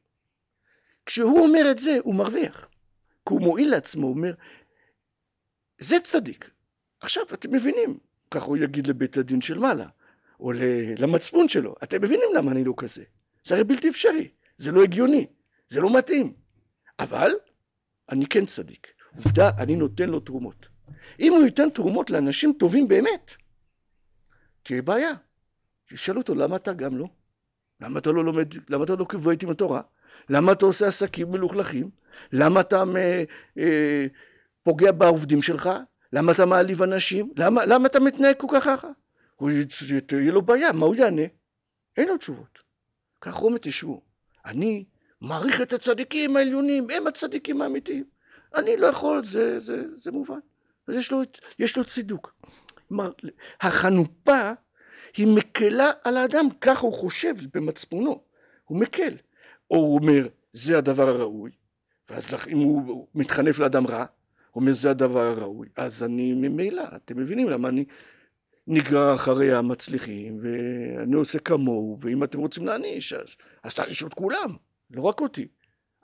כשהוא 1.05 1.39
אומר 1.39 1.72
את 1.72 1.79
זה, 1.79 1.98
הוא 2.03 2.15
מרוויח. 2.15 2.67
כי 3.27 3.34
הוא 3.34 3.41
מועיל 3.41 3.72
לעצמו, 3.72 4.08
הוא 4.08 4.15
אומר, 4.15 4.34
זה 5.77 6.00
צדיק. 6.00 6.51
עכשיו, 7.00 7.24
אתם 7.34 7.53
מבינים, 7.53 7.98
כך 8.31 8.43
הוא 8.43 8.58
יגיד 8.58 8.88
לבית 8.88 9.17
הדין 9.17 9.41
של 9.41 9.60
מעלה. 9.60 9.88
או 10.39 10.51
למצפון 10.98 11.48
שלו. 11.48 11.75
אתם 11.84 12.01
מבינים 12.01 12.29
למה 12.36 12.51
אני 12.51 12.63
לא 12.63 12.74
כזה? 12.77 13.03
זה 13.43 13.55
הרי 13.55 13.63
בלתי 13.63 13.89
אפשרי, 13.89 14.27
זה 14.58 14.72
לא 14.72 14.84
הגיוני, 14.84 15.27
זה 15.69 15.81
לא 15.81 15.98
מתאים. 15.98 16.34
אבל 17.00 17.31
אני 18.12 18.25
כן 18.25 18.46
צדיק. 18.46 18.88
עובדה, 19.15 19.51
אני 19.58 19.75
נותן 19.75 20.10
לו 20.10 20.19
תרומות. 20.19 20.67
אם 21.19 21.34
הוא 21.34 21.43
ייתן 21.43 21.69
תרומות 21.69 22.10
לאנשים 22.10 22.53
טובים 22.60 22.88
באמת, 22.88 23.34
תהיה 24.63 24.81
בעיה. 24.81 25.12
תשאל 25.89 26.17
אותו, 26.17 26.36
למה 26.36 26.55
אתה 26.55 26.74
גם 26.74 26.98
לא? 26.98 27.08
למה 27.81 28.00
אתה 28.00 28.12
לא 28.12 28.25
לומד, 28.25 28.53
למה 28.69 28.84
אתה 28.84 28.93
לא 28.96 29.31
איתי 29.31 29.46
עם 29.46 29.51
התורה? 29.51 29.81
למה 30.29 30.51
אתה 30.51 30.65
עושה 30.65 30.88
עסקים 30.88 31.31
מלוכלכים? 31.31 31.89
למה 32.31 32.60
אתה 32.60 32.84
אה, 33.58 34.05
פוגע 34.63 34.91
בעובדים 34.91 35.41
שלך? 35.41 35.69
למה 36.13 36.31
אתה 36.31 36.46
מעליב 36.46 36.81
אנשים? 36.81 37.34
למה, 37.38 37.65
למה 37.65 37.88
אתה 37.88 38.00
מתנהג 38.00 38.36
כל 38.38 38.48
כך 38.53 38.63
ככה? 38.63 38.88
תהיה 40.05 40.31
לו 40.31 40.41
בעיה, 40.41 40.72
מה 40.72 40.86
הוא 40.86 40.96
יענה? 40.96 41.22
אין 41.98 42.08
לו 42.08 42.17
תשובות. 42.17 42.60
כך 43.22 43.34
רומא 43.34 43.58
תשבו. 43.62 44.01
אני 44.46 44.86
מעריך 45.22 45.62
את 45.62 45.74
הצדיקים 45.74 46.38
העליונים, 46.38 46.89
הם 46.89 47.08
הצדיקים 47.08 47.62
האמיתיים. 47.62 48.03
אני 48.55 48.77
לא 48.77 48.88
יכול, 48.88 49.24
זה, 49.24 49.60
זה, 49.60 49.84
זה 49.93 50.12
מובן. 50.12 50.39
אז 50.88 50.96
יש 50.96 51.12
לו, 51.12 51.22
יש 51.60 51.77
לו 51.77 51.86
צידוק. 51.86 52.36
כלומר, 52.88 53.12
החנופה 53.62 54.51
היא 55.17 55.27
מקלה 55.36 55.91
על 56.03 56.17
האדם, 56.17 56.46
ככה 56.62 56.81
הוא 56.81 56.93
חושב 56.93 57.34
במצפונו. 57.53 58.24
הוא 58.63 58.79
מקל. 58.79 59.13
או 59.72 59.77
הוא 59.77 60.00
אומר, 60.00 60.27
זה 60.53 60.77
הדבר 60.77 61.10
הראוי, 61.10 61.51
ואז 62.10 62.34
אם 62.48 62.58
הוא 62.58 63.08
מתחנף 63.15 63.60
לאדם 63.60 63.88
רע, 63.88 64.05
הוא 64.51 64.62
אומר, 64.62 64.72
זה 64.72 64.89
הדבר 64.91 65.27
הראוי, 65.27 65.67
אז 65.75 66.03
אני 66.03 66.34
ממילא, 66.34 66.84
אתם 66.96 67.17
מבינים 67.17 67.50
למה 67.50 67.69
אני 67.69 67.86
נגרר 68.71 69.13
אחרי 69.13 69.53
המצליחים, 69.53 70.39
ואני 70.41 71.15
עושה 71.15 71.39
כמוהו, 71.39 71.97
ואם 72.01 72.23
אתם 72.23 72.39
רוצים 72.39 72.65
להעניש, 72.65 73.13
אז, 73.13 73.35
אז 73.63 73.73
תענישו 73.73 74.07
את 74.07 74.13
כולם, 74.13 74.55
לא 74.91 75.01
רק 75.01 75.21
אותי. 75.21 75.47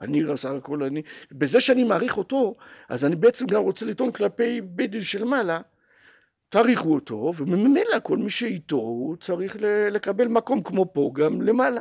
אני 0.00 0.24
בסך 0.24 0.50
הכל, 0.50 0.82
אני, 0.82 1.02
בזה 1.32 1.60
שאני 1.60 1.84
מעריך 1.84 2.18
אותו, 2.18 2.54
אז 2.88 3.04
אני 3.04 3.16
בעצם 3.16 3.46
גם 3.46 3.62
רוצה 3.62 3.86
לטעון 3.86 4.12
כלפי 4.12 4.60
בית 4.60 4.90
דין 4.90 5.00
של 5.00 5.24
מעלה, 5.24 5.60
תעריכו 6.48 6.94
אותו, 6.94 7.32
וממילא 7.36 7.98
כל 8.02 8.18
מי 8.18 8.30
שאיתו 8.30 8.76
הוא 8.76 9.16
צריך 9.16 9.56
לקבל 9.90 10.28
מקום 10.28 10.62
כמו 10.62 10.92
פה 10.92 11.10
גם 11.14 11.42
למעלה. 11.42 11.80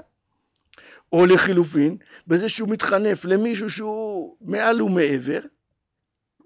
או 1.13 1.25
לחילופין, 1.25 1.97
בזה 2.27 2.49
שהוא 2.49 2.69
מתחנף 2.69 3.25
למישהו 3.25 3.69
שהוא 3.69 4.37
מעל 4.41 4.81
ומעבר, 4.81 5.39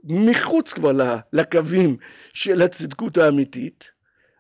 מחוץ 0.04 0.74
כבר 0.74 0.92
לקווים 1.34 1.98
של 2.34 2.62
הצדקות 2.62 3.18
האמיתית, 3.18 3.99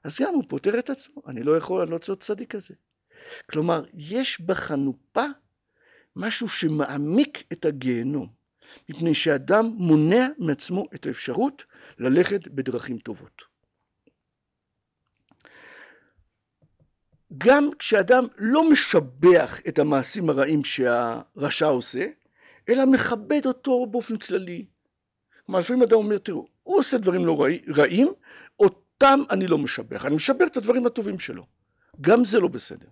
אז 0.09 0.21
גם 0.21 0.33
הוא 0.33 0.43
פותר 0.47 0.79
את 0.79 0.89
עצמו. 0.89 1.21
אני 1.27 1.43
לא 1.43 1.57
יכול, 1.57 1.81
אני 1.81 1.91
לא 1.91 1.99
להיות 2.07 2.19
צדיק 2.19 2.51
כזה. 2.55 2.73
כלומר, 3.49 3.85
יש 3.93 4.41
בחנופה 4.41 5.25
משהו 6.15 6.47
שמעמיק 6.47 7.43
את 7.53 7.65
הגיהנום, 7.65 8.27
מפני 8.89 9.13
שאדם 9.13 9.65
מונע 9.65 10.27
מעצמו 10.37 10.85
את 10.95 11.05
האפשרות 11.05 11.65
ללכת 11.99 12.47
בדרכים 12.47 12.97
טובות. 12.97 13.41
גם 17.37 17.69
כשאדם 17.79 18.23
לא 18.37 18.69
משבח 18.69 19.59
את 19.67 19.79
המעשים 19.79 20.29
הרעים 20.29 20.63
שהרשע 20.63 21.65
עושה, 21.65 22.05
אלא 22.69 22.85
מכבד 22.85 23.45
אותו 23.45 23.85
באופן 23.85 24.17
כללי. 24.17 24.65
כלומר, 25.45 25.59
לפעמים 25.59 25.83
אדם 25.83 25.97
אומר, 25.97 26.17
תראו, 26.17 26.47
הוא 26.63 26.79
עושה 26.79 26.97
דברים 26.97 27.25
לא 27.25 27.45
רעים, 27.77 28.07
אותם 29.03 29.19
אני 29.29 29.47
לא 29.47 29.57
משבח, 29.57 30.05
אני 30.05 30.15
משבח 30.15 30.47
את 30.47 30.57
הדברים 30.57 30.85
הטובים 30.85 31.19
שלו. 31.19 31.45
גם 32.01 32.25
זה 32.25 32.39
לא 32.39 32.47
בסדר. 32.47 32.87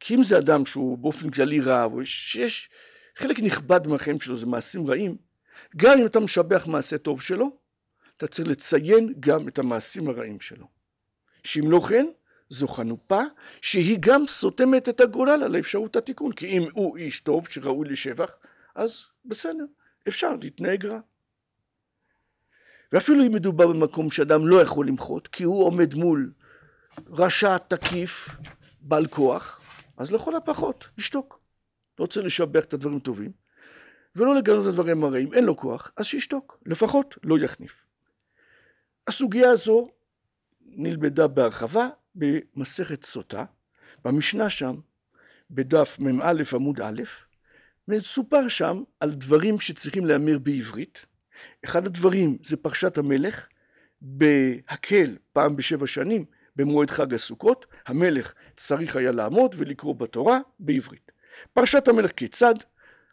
כי 0.00 0.14
אם 0.14 0.22
זה 0.22 0.38
אדם 0.38 0.66
שהוא 0.66 0.98
באופן 0.98 1.30
כללי 1.30 1.60
רע, 1.60 1.84
או 1.84 2.06
שיש 2.06 2.70
חלק 3.16 3.40
נכבד 3.40 3.86
מהחיים 3.86 4.20
שלו 4.20 4.36
זה 4.36 4.46
מעשים 4.46 4.86
רעים, 4.86 5.16
גם 5.76 5.98
אם 5.98 6.06
אתה 6.06 6.20
משבח 6.20 6.66
מעשה 6.66 6.98
טוב 6.98 7.22
שלו, 7.22 7.56
אתה 8.16 8.26
צריך 8.26 8.48
לציין 8.48 9.14
גם 9.20 9.48
את 9.48 9.58
המעשים 9.58 10.08
הרעים 10.08 10.40
שלו. 10.40 10.66
שאם 11.44 11.70
לא 11.70 11.80
כן, 11.88 12.06
זו 12.48 12.68
חנופה 12.68 13.22
שהיא 13.62 13.98
גם 14.00 14.26
סותמת 14.28 14.88
את 14.88 15.00
הגולל 15.00 15.42
על 15.42 15.58
אפשרות 15.58 15.96
התיקון, 15.96 16.32
כי 16.32 16.46
אם 16.46 16.68
הוא 16.72 16.96
איש 16.96 17.20
טוב 17.20 17.48
שראוי 17.48 17.88
לשבח, 17.88 18.36
אז 18.74 19.04
בסדר, 19.24 19.64
אפשר 20.08 20.36
להתנהג 20.42 20.86
רע. 20.86 21.00
ואפילו 22.92 23.26
אם 23.26 23.32
מדובר 23.32 23.66
במקום 23.66 24.10
שאדם 24.10 24.48
לא 24.48 24.62
יכול 24.62 24.88
למחות, 24.88 25.28
כי 25.28 25.44
הוא 25.44 25.64
עומד 25.64 25.94
מול 25.94 26.32
רשע 27.06 27.58
תקיף, 27.58 28.28
בעל 28.80 29.06
כוח, 29.06 29.60
אז 29.96 30.12
לכל 30.12 30.36
הפחות, 30.36 30.88
לשתוק. 30.98 31.40
לא 31.98 32.04
רוצה 32.04 32.20
לשבח 32.20 32.64
את 32.64 32.72
הדברים 32.72 32.96
הטובים, 32.96 33.32
ולא 34.16 34.34
לגנות 34.34 34.62
את 34.62 34.68
הדברים 34.68 35.04
הרעים, 35.04 35.34
אין 35.34 35.44
לו 35.44 35.56
כוח, 35.56 35.90
אז 35.96 36.06
שישתוק, 36.06 36.62
לפחות 36.66 37.18
לא 37.24 37.38
יחניף. 37.38 37.72
הסוגיה 39.06 39.50
הזו 39.50 39.88
נלמדה 40.60 41.26
בהרחבה 41.26 41.88
במסכת 42.14 43.04
סוטה, 43.04 43.44
במשנה 44.04 44.50
שם, 44.50 44.76
בדף 45.50 45.98
מ"א 45.98 46.42
עמוד 46.54 46.80
א', 46.80 47.02
מסופר 47.88 48.48
שם 48.48 48.82
על 49.00 49.10
דברים 49.10 49.60
שצריכים 49.60 50.06
להמיר 50.06 50.38
בעברית, 50.38 51.06
אחד 51.64 51.86
הדברים 51.86 52.38
זה 52.42 52.56
פרשת 52.56 52.98
המלך, 52.98 53.48
בהקל 54.00 55.16
פעם 55.32 55.56
בשבע 55.56 55.86
שנים, 55.86 56.24
במועד 56.56 56.90
חג 56.90 57.14
הסוכות, 57.14 57.66
המלך 57.86 58.34
צריך 58.56 58.96
היה 58.96 59.12
לעמוד 59.12 59.54
ולקרוא 59.58 59.94
בתורה 59.94 60.38
בעברית. 60.58 61.12
פרשת 61.52 61.88
המלך 61.88 62.12
כיצד? 62.12 62.54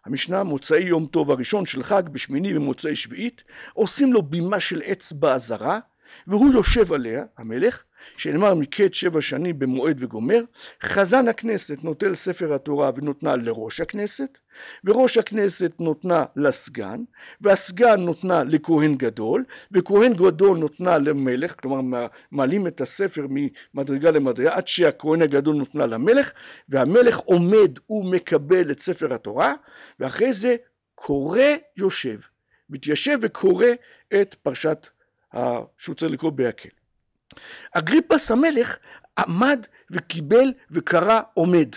המשנה 0.06 0.44
מוצאי 0.44 0.84
יום 0.84 1.06
טוב 1.06 1.32
הראשון 1.32 1.66
של 1.66 1.84
חג 1.84 2.10
בשמיני 2.10 2.58
ומוצאי 2.58 2.96
שביעית, 2.96 3.44
עושים 3.74 4.14
לו 4.14 4.22
בימה 4.22 4.60
של 4.60 4.82
עץ 4.86 5.12
בעזרה, 5.12 5.80
והוא 6.28 6.54
יושב 6.54 6.94
עליה, 6.94 7.24
המלך, 7.38 7.84
שנאמר 8.18 8.54
מקץ 8.54 8.94
שבע 8.94 9.22
שנים 9.22 9.60
במועד 9.60 10.04
וגומר, 10.04 10.42
חזן 10.84 11.28
הכנסת 11.28 11.84
נוטל 11.84 12.14
ספר 12.14 12.54
התורה 12.54 12.92
ונותנה 12.96 13.36
לראש 13.36 13.82
הכנסת, 13.82 14.38
וראש 14.84 15.18
הכנסת 15.18 15.72
נותנה 15.80 16.26
לסגן, 16.36 17.04
והסגן 17.42 18.00
נותנה 18.00 18.44
לכהן 18.44 18.96
גדול, 18.96 19.44
וכהן 19.72 20.14
גדול 20.14 20.58
נותנה 20.58 20.98
למלך, 20.98 21.56
כלומר 21.62 22.08
מעלים 22.32 22.68
את 22.68 22.82
הספר 22.82 23.26
ממדרגה 23.30 24.12
למדרגה 24.12 24.56
עד 24.56 24.68
שהכהן 24.68 25.22
הגדול 25.22 25.56
נותנה 25.56 25.86
למלך, 25.86 26.32
והמלך 26.70 27.18
עומד 27.18 27.80
ומקבל 27.90 28.72
את 28.72 28.80
ספר 28.80 29.14
התורה, 29.14 29.54
ואחרי 30.00 30.34
זה 30.34 30.56
קורא 30.96 31.42
יושב, 31.78 32.20
מתיישב 32.70 33.18
וקורא 33.22 33.68
את 34.22 34.34
פרשת 34.34 34.88
שהוא 35.78 35.96
צריך 35.96 36.12
לקרוא 36.12 36.32
בהקל. 36.32 36.70
אגריפס 37.72 38.32
המלך 38.32 38.78
עמד 39.18 39.66
וקיבל 39.92 40.54
וקרא 40.72 41.22
עומד. 41.34 41.70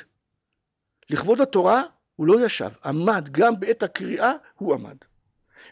לכבוד 1.10 1.40
התורה 1.40 1.82
הוא 2.16 2.26
לא 2.26 2.44
ישב, 2.44 2.70
עמד, 2.84 3.28
גם 3.30 3.60
בעת 3.60 3.82
הקריאה 3.82 4.32
הוא 4.54 4.74
עמד. 4.74 4.96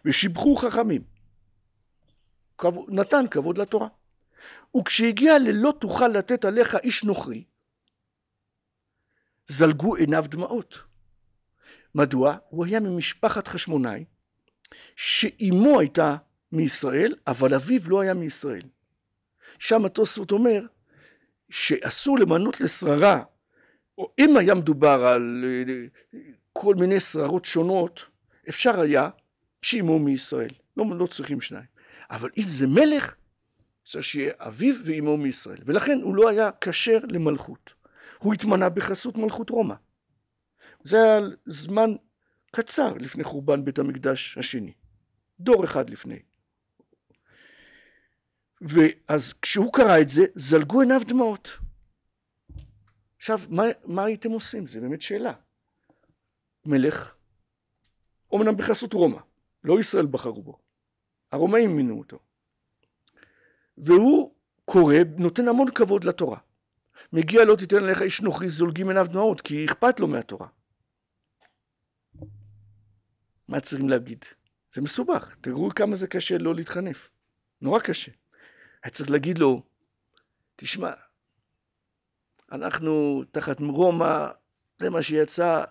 ושיבחו 0.05 0.57
חכמים. 0.57 1.03
נתן 2.89 3.25
כבוד 3.31 3.59
לתורה. 3.59 3.89
וכשהגיע 4.77 5.39
ללא 5.39 5.75
תוכל 5.79 6.09
לתת 6.09 6.45
עליך 6.45 6.77
איש 6.83 7.05
נוכרי, 7.05 7.45
זלגו 9.49 9.97
עיניו 9.97 10.25
דמעות. 10.29 10.79
מדוע? 11.95 12.37
הוא 12.49 12.65
היה 12.65 12.81
ממשפחת 12.81 13.49
חשמונאי, 13.49 14.05
שאימו 14.97 15.81
הייתה 15.81 16.17
מישראל, 16.53 17.15
אבל 17.27 17.55
אביו 17.55 17.81
לא 17.87 18.01
היה 18.01 18.15
מישראל. 18.15 18.63
שם 19.59 19.85
התוספות 19.85 20.33
אומר 20.33 20.67
שאסור 21.51 22.19
למנות 22.19 22.61
לשררה, 22.61 23.23
או 23.99 24.13
אם 24.19 24.37
היה 24.37 24.55
מדובר 24.55 25.05
על 25.05 25.45
אה, 25.45 26.19
כל 26.53 26.75
מיני 26.75 27.01
שררות 27.01 27.45
שונות, 27.45 28.07
אפשר 28.49 28.81
היה 28.81 29.09
שאימו 29.63 29.99
מישראל, 29.99 30.51
לא, 30.77 30.85
לא 30.99 31.07
צריכים 31.07 31.41
שניים. 31.41 31.67
אבל 32.11 32.31
אם 32.37 32.45
זה 32.47 32.67
מלך, 32.67 33.15
צריך 33.85 34.05
שיהיה 34.05 34.33
אביו 34.39 34.75
ואימו 34.85 35.17
מישראל, 35.17 35.59
ולכן 35.65 35.99
הוא 36.03 36.17
לא 36.17 36.29
היה 36.29 36.51
כשר 36.61 36.99
למלכות. 37.09 37.75
הוא 38.19 38.35
התמנה 38.35 38.69
בחסות 38.69 39.17
מלכות 39.17 39.51
רומא. 39.51 39.75
זה 40.85 41.03
היה 41.03 41.21
זמן 41.47 41.91
קצר 42.53 42.95
לפני 42.95 43.25
חורבן 43.25 43.65
בית 43.65 43.79
המקדש 43.79 44.39
השני, 44.39 44.73
דור 45.41 45.65
אחד 45.65 45.91
לפני. 45.91 46.19
ואז 48.69 49.33
כשהוא 49.33 49.73
קרא 49.73 50.01
את 50.01 50.09
זה, 50.09 50.25
זלגו 50.35 50.81
עיניו 50.81 51.01
דמעות. 51.07 51.49
עכשיו, 53.17 53.41
מה, 53.49 53.63
מה 53.85 54.05
הייתם 54.05 54.31
עושים? 54.31 54.67
זו 54.67 54.81
באמת 54.81 55.03
שאלה. 55.03 55.33
מלך, 56.65 57.15
אומנם 58.33 58.57
בחסות 58.57 58.93
רומא, 58.93 59.19
לא 59.65 59.81
ישראל 59.81 60.07
בחרו 60.07 60.43
בו, 60.43 60.59
הרומאים 61.33 61.77
מינו 61.77 61.99
אותו. 61.99 62.19
והוא 63.79 64.35
קורא, 64.65 64.97
נותן 65.17 65.49
המון 65.49 65.71
כבוד 65.71 66.05
לתורה. 66.05 66.39
מגיע 67.13 67.45
לא 67.45 67.57
תיתן 67.57 67.77
עליך 67.77 68.03
איש 68.03 68.23
נוכרי 68.23 68.51
זולגים 68.51 68.89
עיניו 68.89 69.07
דמעות, 69.11 69.41
כי 69.41 69.65
אכפת 69.65 70.01
לו 70.01 70.07
מהתורה. 70.07 70.49
מה 73.49 73.61
צריכים 73.61 73.89
להגיד? 73.89 74.25
זה 74.73 74.83
מסובך, 74.83 75.37
תראו 75.41 75.71
כמה 75.75 75.95
זה 75.95 76.07
קשה 76.07 76.39
לא 76.39 76.55
להתחנף. 76.55 77.09
נורא 77.61 77.81
קשה. 77.81 78.13
היה 78.87 78.91
צריך 78.91 79.11
להגיד 79.11 79.39
לו, 79.39 79.63
תשמע, 80.57 80.91
אנחנו 82.53 83.25
תחת 83.31 83.61
רומא, 83.61 84.27
זה 84.79 84.91
מה 84.91 85.03
שיצא, 85.03 85.65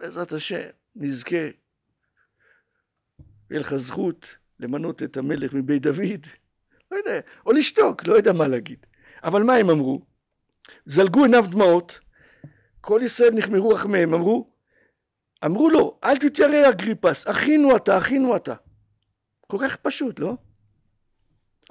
בעזרת 0.00 0.32
השם, 0.32 0.68
נזכה. 0.96 1.36
יהיה 3.50 3.60
לך 3.60 3.76
זכות 3.76 4.36
למנות 4.60 5.02
את 5.02 5.16
המלך 5.16 5.52
מבית 5.52 5.82
דוד, 5.82 6.26
לא 6.90 6.96
יודע, 6.96 7.20
או 7.46 7.52
לשתוק, 7.52 8.06
לא 8.06 8.14
יודע 8.14 8.32
מה 8.32 8.48
להגיד. 8.48 8.86
אבל 9.24 9.42
מה 9.42 9.54
הם 9.54 9.70
אמרו? 9.70 10.02
זלגו 10.84 11.22
עיניו 11.22 11.44
דמעות, 11.50 12.00
כל 12.80 13.00
ישראל 13.04 13.34
נחמרו 13.34 13.68
רחמיהם, 13.68 14.14
אמרו, 14.14 14.52
אמרו 15.44 15.70
לו, 15.70 15.98
אל 16.04 16.16
תתיירא 16.16 16.68
אגריפס, 16.68 17.28
אחינו 17.28 17.76
אתה, 17.76 17.98
אחינו 17.98 18.36
אתה. 18.36 18.54
כל 19.46 19.58
כך 19.60 19.76
פשוט, 19.76 20.20
לא? 20.20 20.36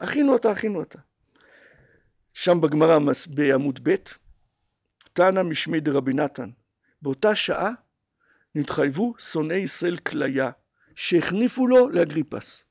אחינו 0.04 0.36
אתה, 0.36 0.52
אחינו 0.52 0.82
אתה. 0.82 1.00
שם 2.34 2.62
בגמרא 2.62 2.98
בעמוד 3.28 3.80
ב', 3.84 3.96
תנא 5.14 5.44
משמי 5.44 5.80
דרבי 5.80 6.14
נתן. 6.14 6.50
באותה 7.02 7.36
שעה 7.36 7.72
נתחייבו 8.56 9.14
שונאי 9.20 9.58
ישראל 9.58 9.98
כליה, 9.98 10.52
שהחניפו 10.96 11.68
לו 11.68 11.90
לאגריפס. 11.90 12.64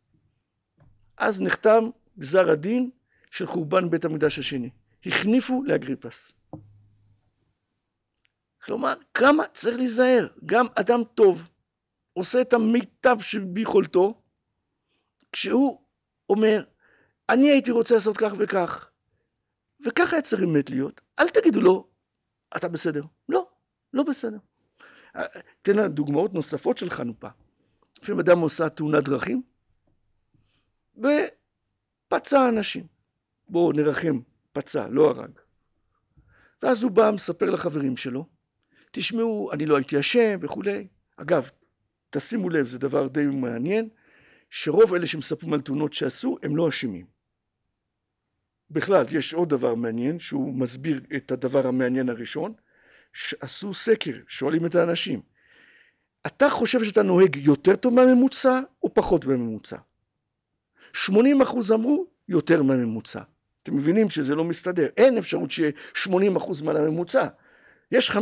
אז 1.16 1.42
נחתם 1.42 1.90
גזר 2.18 2.50
הדין 2.50 2.90
של 3.30 3.46
חורבן 3.46 3.90
בית 3.90 4.04
המקדש 4.04 4.38
השני. 4.38 4.70
החניפו 5.06 5.62
לאגריפס. 5.64 6.32
כלומר, 8.64 8.94
כמה 9.14 9.46
צריך 9.52 9.76
להיזהר. 9.76 10.28
גם 10.46 10.66
אדם 10.74 11.00
טוב 11.14 11.42
עושה 12.12 12.40
את 12.40 12.52
המיטב 12.52 13.16
שביכולתו, 13.20 14.22
כשהוא 15.32 15.80
אומר, 16.30 16.64
אני 17.30 17.50
הייתי 17.50 17.70
רוצה 17.70 17.94
לעשות 17.94 18.16
כך 18.16 18.32
וכך, 18.38 18.90
וככה 19.86 20.16
היה 20.16 20.22
צריך 20.22 20.42
באמת 20.42 20.70
להיות. 20.70 21.00
אל 21.18 21.28
תגידו 21.28 21.60
לו, 21.60 21.88
אתה 22.56 22.68
בסדר. 22.68 23.02
לא, 23.28 23.48
לא 23.92 24.02
בסדר. 24.02 24.38
תן 25.62 25.76
לנו 25.76 25.88
דוגמאות 25.88 26.34
נוספות 26.34 26.78
של 26.78 26.90
חנופה. 26.90 27.28
לפעמים 28.02 28.20
אדם 28.20 28.38
עושה 28.38 28.68
תאונת 28.68 29.04
דרכים, 29.04 29.42
ופצע 30.96 32.48
אנשים. 32.48 32.86
בואו 33.48 33.72
נרחם, 33.72 34.20
פצע, 34.52 34.88
לא 34.88 35.10
הרג. 35.10 35.30
ואז 36.62 36.82
הוא 36.82 36.90
בא, 36.90 37.10
מספר 37.10 37.50
לחברים 37.50 37.96
שלו, 37.96 38.26
תשמעו, 38.90 39.52
אני 39.52 39.66
לא 39.66 39.76
הייתי 39.76 40.00
אשם 40.00 40.38
וכולי. 40.42 40.88
אגב, 41.16 41.50
תשימו 42.10 42.50
לב, 42.50 42.66
זה 42.66 42.78
דבר 42.78 43.08
די 43.08 43.26
מעניין, 43.26 43.88
שרוב 44.50 44.94
אלה 44.94 45.06
שמספרים 45.06 45.54
על 45.54 45.60
תאונות 45.60 45.92
שעשו, 45.92 46.36
הם 46.42 46.56
לא 46.56 46.68
אשמים. 46.68 47.19
בכלל, 48.70 49.04
יש 49.12 49.34
עוד 49.34 49.48
דבר 49.48 49.74
מעניין, 49.74 50.18
שהוא 50.18 50.54
מסביר 50.54 51.00
את 51.16 51.32
הדבר 51.32 51.66
המעניין 51.66 52.08
הראשון, 52.08 52.52
שעשו 53.12 53.74
סקר, 53.74 54.12
שואלים 54.28 54.66
את 54.66 54.74
האנשים, 54.74 55.20
אתה 56.26 56.50
חושב 56.50 56.84
שאתה 56.84 57.02
נוהג 57.02 57.36
יותר 57.36 57.76
טוב 57.76 57.94
מהממוצע 57.94 58.60
או 58.82 58.94
פחות 58.94 59.26
מהממוצע? 59.26 59.76
80% 60.96 61.10
אמרו 61.74 62.06
יותר 62.28 62.62
מהממוצע. 62.62 63.20
אתם 63.62 63.76
מבינים 63.76 64.10
שזה 64.10 64.34
לא 64.34 64.44
מסתדר, 64.44 64.86
אין 64.96 65.18
אפשרות 65.18 65.50
שיהיה 65.50 65.70
80% 66.06 66.08
מעל 66.64 66.76
הממוצע. 66.76 67.26
יש 67.92 68.10
50% 68.10 68.14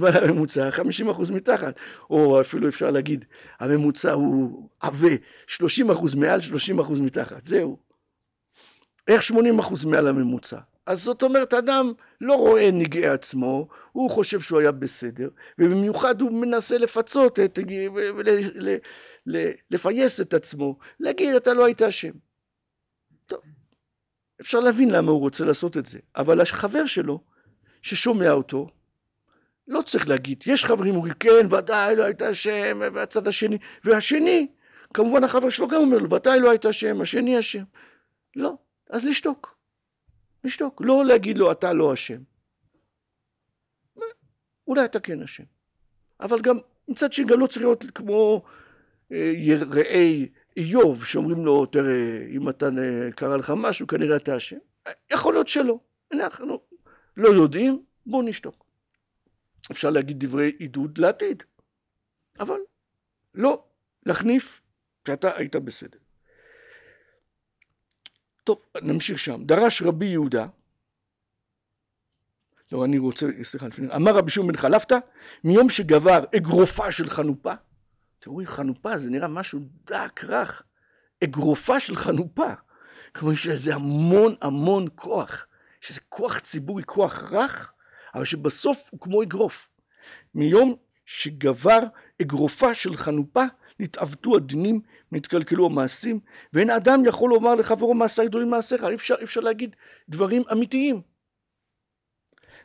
מעל 0.00 0.24
הממוצע, 0.24 0.68
50% 0.70 1.32
מתחת, 1.32 1.74
או 2.10 2.40
אפילו 2.40 2.68
אפשר 2.68 2.90
להגיד, 2.90 3.24
הממוצע 3.60 4.12
הוא 4.12 4.68
עבה, 4.80 5.08
30% 5.48 5.60
מעל, 6.16 6.40
30% 6.78 7.02
מתחת, 7.02 7.44
זהו. 7.44 7.91
איך 9.08 9.22
80 9.22 9.58
אחוז 9.58 9.84
מעל 9.84 10.08
הממוצע? 10.08 10.58
אז 10.86 11.02
זאת 11.02 11.22
אומרת, 11.22 11.54
אדם 11.54 11.92
לא 12.20 12.34
רואה 12.34 12.70
נגעי 12.72 13.06
עצמו, 13.06 13.68
הוא 13.92 14.10
חושב 14.10 14.40
שהוא 14.40 14.60
היה 14.60 14.72
בסדר, 14.72 15.28
ובמיוחד 15.58 16.20
הוא 16.20 16.32
מנסה 16.32 16.78
לפצות, 16.78 17.40
את, 17.40 17.58
לפייס 19.70 20.20
את 20.20 20.34
עצמו, 20.34 20.78
להגיד, 21.00 21.34
אתה 21.34 21.54
לא 21.54 21.64
היית 21.64 21.82
אשם. 21.82 22.12
טוב, 23.26 23.40
אפשר 24.40 24.60
להבין 24.60 24.90
למה 24.90 25.10
הוא 25.10 25.20
רוצה 25.20 25.44
לעשות 25.44 25.76
את 25.76 25.86
זה, 25.86 25.98
אבל 26.16 26.40
החבר 26.40 26.86
שלו, 26.86 27.20
ששומע 27.82 28.30
אותו, 28.30 28.68
לא 29.68 29.82
צריך 29.82 30.08
להגיד, 30.08 30.44
יש 30.46 30.64
חברים 30.64 30.94
אומרים, 30.94 31.14
כן, 31.14 31.46
ודאי 31.50 31.96
לא 31.96 32.04
היית 32.04 32.22
אשם, 32.22 32.80
והצד 32.94 33.28
השני, 33.28 33.58
והשני, 33.84 34.46
כמובן 34.94 35.24
החבר 35.24 35.48
שלו 35.48 35.68
גם 35.68 35.80
אומר 35.80 35.98
לו, 35.98 36.10
ודאי 36.10 36.40
לא 36.40 36.50
היית 36.50 36.66
אשם, 36.66 37.00
השני 37.00 37.38
אשם. 37.38 37.62
לא, 38.36 38.56
אז 38.92 39.04
לשתוק. 39.04 39.58
לשתוק. 40.44 40.82
לא 40.84 41.04
להגיד 41.04 41.38
לו, 41.38 41.52
אתה 41.52 41.72
לא 41.72 41.92
אשם. 41.92 42.22
אולי 44.66 44.84
אתה 44.84 45.00
כן 45.00 45.22
אשם. 45.22 45.44
אבל 46.20 46.40
גם, 46.40 46.58
מצד 46.88 47.12
שני, 47.12 47.26
גם 47.26 47.40
לא 47.40 47.46
צריך 47.46 47.64
להיות 47.64 47.84
כמו 47.94 48.42
אה, 49.12 49.32
יראי 49.36 50.28
איוב, 50.56 51.04
שאומרים 51.04 51.44
לו, 51.44 51.66
תראה, 51.66 52.26
אם 52.36 52.48
אתה 52.48 52.68
קרה 53.16 53.36
לך 53.36 53.52
משהו, 53.56 53.86
כנראה 53.86 54.16
אתה 54.16 54.36
אשם. 54.36 54.58
יכול 55.12 55.34
להיות 55.34 55.48
שלא. 55.48 55.78
אנחנו 56.12 56.60
לא 57.16 57.28
יודעים, 57.28 57.84
בואו 58.06 58.22
נשתוק. 58.22 58.64
אפשר 59.70 59.90
להגיד 59.90 60.24
דברי 60.24 60.52
עידוד 60.58 60.98
לעתיד, 60.98 61.42
אבל 62.40 62.58
לא 63.34 63.64
להחניף 64.06 64.60
שאתה 65.06 65.36
היית 65.36 65.56
בסדר. 65.56 65.98
טוב, 68.44 68.58
נמשיך 68.82 69.18
שם. 69.18 69.44
דרש 69.44 69.82
רבי 69.82 70.06
יהודה 70.06 70.46
לא, 72.72 72.84
אני 72.84 72.98
רוצה, 72.98 73.26
סליחה, 73.42 73.66
לפני, 73.66 73.94
אמר 73.96 74.14
רבי 74.14 74.30
שמעון 74.30 74.52
בן 74.52 74.58
חלפתא, 74.58 74.98
מיום 75.44 75.68
שגבר 75.68 76.24
אגרופה 76.36 76.92
של 76.92 77.10
חנופה, 77.10 77.52
אתם 78.18 78.30
רואים, 78.30 78.48
חנופה 78.48 78.96
זה 78.96 79.10
נראה 79.10 79.28
משהו 79.28 79.60
דק, 79.84 80.24
רך, 80.24 80.62
אגרופה 81.24 81.80
של 81.80 81.96
חנופה, 81.96 82.52
כלומר 83.14 83.32
יש 83.32 83.46
לזה 83.46 83.74
המון 83.74 84.34
המון 84.42 84.88
כוח, 84.94 85.46
יש 85.82 85.90
איזה 85.90 86.00
כוח 86.08 86.38
ציבורי, 86.38 86.82
כוח 86.86 87.32
רך, 87.32 87.72
אבל 88.14 88.24
שבסוף 88.24 88.88
הוא 88.90 89.00
כמו 89.00 89.22
אגרוף. 89.22 89.68
מיום 90.34 90.76
שגבר 91.06 91.78
אגרופה 92.22 92.74
של 92.74 92.96
חנופה, 92.96 93.44
נתעוותו 93.82 94.36
הדינים, 94.36 94.80
נתקלקלו 95.12 95.66
המעשים, 95.66 96.20
ואין 96.52 96.70
אדם 96.70 97.04
יכול 97.06 97.30
לומר 97.30 97.54
לחברו 97.54 97.94
מעשה 97.94 98.24
גדולים 98.24 98.50
מעשיך, 98.50 98.84
אי 98.84 98.94
אפשר, 98.94 99.14
אפשר 99.22 99.40
להגיד 99.40 99.76
דברים 100.08 100.42
אמיתיים. 100.52 101.00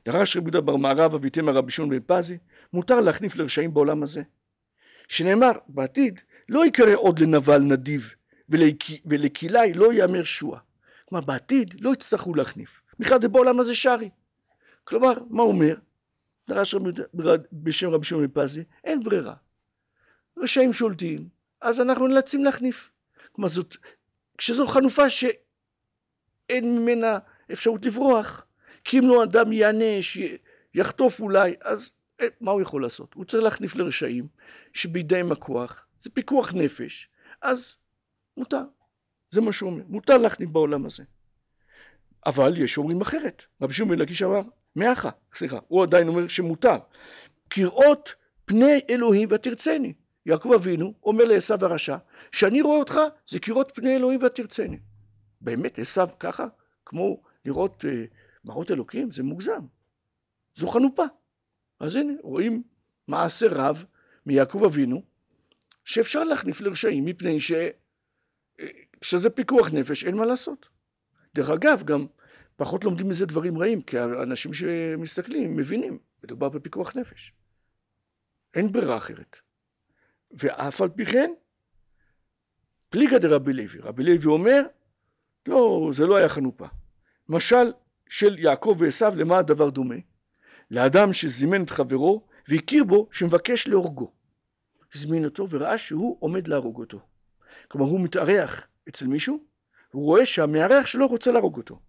דרש 0.05 0.37
רבי 0.37 0.45
יהודה 0.45 0.61
בר 0.61 0.75
מערב 0.75 1.15
אביתם 1.15 1.49
הרבי 1.49 1.71
שמעון 1.71 1.89
בן 1.89 1.99
פזי, 2.07 2.37
מותר 2.73 3.01
להחניף 3.01 3.35
לרשעים 3.35 3.73
בעולם 3.73 4.03
הזה. 4.03 4.21
שנאמר 5.07 5.51
בעתיד, 5.67 6.21
לא 6.49 6.65
יקרא 6.65 6.93
עוד 6.95 7.19
לנבל 7.19 7.61
נדיב, 7.61 8.13
ולקילאי 9.05 9.73
לא 9.73 9.93
יאמר 9.93 10.23
שועה. 10.23 10.59
כלומר 11.05 11.25
בעתיד 11.25 11.75
לא 11.79 11.93
יצטרכו 11.93 12.35
להחניף. 12.35 12.81
בכלל 12.99 13.21
זה 13.21 13.27
בעולם 13.27 13.59
הזה 13.59 13.75
שרי. 13.75 14.09
כלומר, 14.83 15.13
מה 15.29 15.43
אומר? 15.43 15.75
דרש 16.49 16.73
רבי, 16.73 16.89
בשם 17.53 17.89
רבי 17.89 18.05
שמעון 18.05 18.27
בן 18.27 18.41
פזי, 18.41 18.63
אין 18.83 19.03
ברירה. 19.03 19.33
רשעים 20.37 20.73
שולטים, 20.73 21.29
אז 21.61 21.81
אנחנו 21.81 22.07
נאלצים 22.07 22.43
להחניף. 22.43 22.91
כלומר 23.31 23.47
זאת, 23.47 23.77
כשזו 24.37 24.67
חנופה 24.67 25.09
שאין 25.09 26.75
ממנה 26.79 27.17
אפשרות 27.51 27.85
לברוח, 27.85 28.45
כי 28.83 28.99
אם 28.99 29.03
לא 29.07 29.23
אדם 29.23 29.51
ייענש, 29.51 30.17
יחטוף 30.73 31.19
אולי, 31.19 31.55
אז 31.61 31.91
אה, 32.21 32.27
מה 32.41 32.51
הוא 32.51 32.61
יכול 32.61 32.81
לעשות? 32.81 33.13
הוא 33.13 33.25
צריך 33.25 33.43
להחניף 33.43 33.75
לרשעים 33.75 34.27
שבידיהם 34.73 35.31
הכוח, 35.31 35.85
זה 36.01 36.09
פיקוח 36.09 36.53
נפש, 36.53 37.09
אז 37.41 37.77
מותר. 38.37 38.63
זה 39.29 39.41
מה 39.41 39.51
שהוא 39.51 39.69
אומר, 39.69 39.83
מותר 39.87 40.17
להחניף 40.17 40.49
בעולם 40.49 40.85
הזה. 40.85 41.03
אבל 42.25 42.61
יש 42.63 42.77
אומרים 42.77 43.01
אחרת. 43.01 43.45
רבי 43.61 43.73
שמעון 43.73 43.95
בן 43.95 44.01
לקיש 44.01 44.23
אמר, 44.23 44.41
מאחה, 44.75 45.09
סליחה, 45.33 45.57
הוא 45.67 45.83
עדיין 45.83 46.07
אומר 46.07 46.27
שמותר. 46.27 46.77
כראות 47.49 48.15
פני 48.45 48.79
אלוהים 48.89 49.29
ותרצני. 49.31 49.93
יעקב 50.27 50.51
אבינו 50.55 50.93
אומר 51.03 51.23
לעשו 51.23 51.53
הרשע, 51.61 51.97
שאני 52.31 52.61
רואה 52.61 52.79
אותך 52.79 52.99
זה 53.27 53.39
כראות 53.39 53.71
פני 53.75 53.95
אלוהים 53.95 54.23
ותרצני. 54.23 54.79
באמת 55.41 55.79
עשו 55.79 56.01
ככה? 56.19 56.47
כמו 56.85 57.23
לראות 57.45 57.85
uh, 57.85 57.87
מראות 58.45 58.71
אלוקים? 58.71 59.11
זה 59.11 59.23
מוגזם. 59.23 59.61
זו 60.55 60.67
חנופה. 60.67 61.03
אז 61.79 61.95
הנה, 61.95 62.13
רואים 62.23 62.63
מעשה 63.07 63.47
רב 63.49 63.85
מיעקב 64.25 64.63
אבינו, 64.63 65.03
שאפשר 65.85 66.23
להחניף 66.23 66.61
לרשעים 66.61 67.05
מפני 67.05 67.39
ש... 67.39 67.51
שזה 69.01 69.29
פיקוח 69.29 69.73
נפש, 69.73 70.03
אין 70.03 70.15
מה 70.15 70.25
לעשות. 70.25 70.69
דרך 71.35 71.49
אגב, 71.49 71.83
גם 71.83 72.05
פחות 72.55 72.83
לומדים 72.83 73.09
מזה 73.09 73.25
דברים 73.25 73.57
רעים, 73.57 73.81
כי 73.81 73.97
האנשים 73.97 74.53
שמסתכלים 74.53 75.57
מבינים, 75.57 75.99
מדובר 76.23 76.49
בפיקוח 76.49 76.95
נפש. 76.95 77.33
אין 78.53 78.71
ברירה 78.71 78.97
אחרת. 78.97 79.46
ואף 80.31 80.81
על 80.81 80.89
פי 80.89 81.05
כן, 81.05 81.31
פליגא 82.89 83.17
דרבי 83.17 83.53
לוי. 83.53 83.79
רבי 83.79 84.03
לוי 84.03 84.25
אומר, 84.25 84.61
לא, 85.47 85.89
זה 85.93 86.05
לא 86.05 86.15
היה 86.15 86.29
חנופה. 86.29 86.65
משל 87.29 87.73
של 88.09 88.39
יעקב 88.39 88.75
ועשו, 88.79 89.05
למה 89.15 89.37
הדבר 89.37 89.69
דומה? 89.69 89.95
לאדם 90.71 91.13
שזימן 91.13 91.63
את 91.63 91.69
חברו 91.69 92.27
והכיר 92.47 92.83
בו 92.83 93.07
שמבקש 93.11 93.67
להורגו. 93.67 94.11
הזמין 94.95 95.25
אותו 95.25 95.47
וראה 95.49 95.77
שהוא 95.77 96.17
עומד 96.19 96.47
להרוג 96.47 96.79
אותו. 96.79 96.99
כלומר, 97.67 97.87
הוא 97.87 98.03
מתארח 98.03 98.67
אצל 98.89 99.07
מישהו, 99.07 99.43
הוא 99.91 100.03
רואה 100.05 100.25
שהמארח 100.25 100.85
שלו 100.85 101.07
רוצה 101.07 101.31
להרוג 101.31 101.57
אותו. 101.57 101.79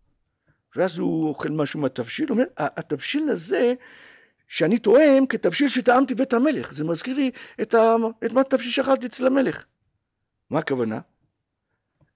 ואז 0.77 0.99
הוא 0.99 1.29
אוכל 1.29 1.49
משהו 1.49 1.81
מהתבשיל, 1.81 2.29
הוא 2.29 2.35
אומר, 2.35 2.45
התבשיל 2.57 3.29
הזה 3.29 3.75
שאני 4.49 4.79
טועם 4.79 5.27
כתבשיל 5.27 5.69
שטעמתי 5.69 6.15
בית 6.15 6.33
המלך. 6.33 6.73
זה 6.73 6.85
מזכיר 6.85 7.17
לי 7.17 7.31
את, 7.63 7.75
ה... 7.75 7.97
את 8.25 8.33
מה 8.33 8.41
התבשיל 8.41 8.71
שאכלתי 8.71 9.07
אצל 9.07 9.27
המלך. 9.27 9.65
מה 10.51 10.59
הכוונה? 10.59 11.01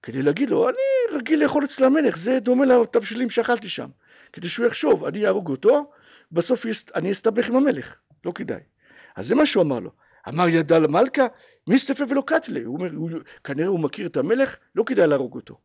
כדי 0.01 0.21
להגיד 0.21 0.49
לו, 0.49 0.69
אני 0.69 1.17
רגיל 1.17 1.43
לאכול 1.43 1.65
אצל 1.65 1.83
המלך, 1.83 2.17
זה 2.17 2.39
דומה 2.39 2.65
לתבשילים 2.65 3.29
שאכלתי 3.29 3.69
שם. 3.69 3.89
כדי 4.33 4.49
שהוא 4.49 4.65
יחשוב, 4.65 5.05
אני 5.05 5.25
אהרוג 5.25 5.49
אותו, 5.49 5.91
בסוף 6.31 6.65
אני 6.95 7.11
אסתבך 7.11 7.49
עם 7.49 7.55
המלך. 7.55 7.99
לא 8.25 8.31
כדאי. 8.31 8.59
אז 9.15 9.27
זה 9.27 9.35
מה 9.35 9.45
שהוא 9.45 9.63
אמר 9.63 9.79
לו. 9.79 9.91
אמר 10.27 10.47
ידע 10.47 10.79
למלכה, 10.79 11.27
מסתפה 11.67 12.03
ולא 12.09 12.23
קטלה. 12.25 12.59
הוא 12.65 12.77
אומר, 12.77 12.89
הוא, 12.95 13.09
כנראה 13.43 13.67
הוא 13.67 13.79
מכיר 13.79 14.07
את 14.07 14.17
המלך, 14.17 14.57
לא 14.75 14.83
כדאי 14.83 15.07
להרוג 15.07 15.35
אותו. 15.35 15.57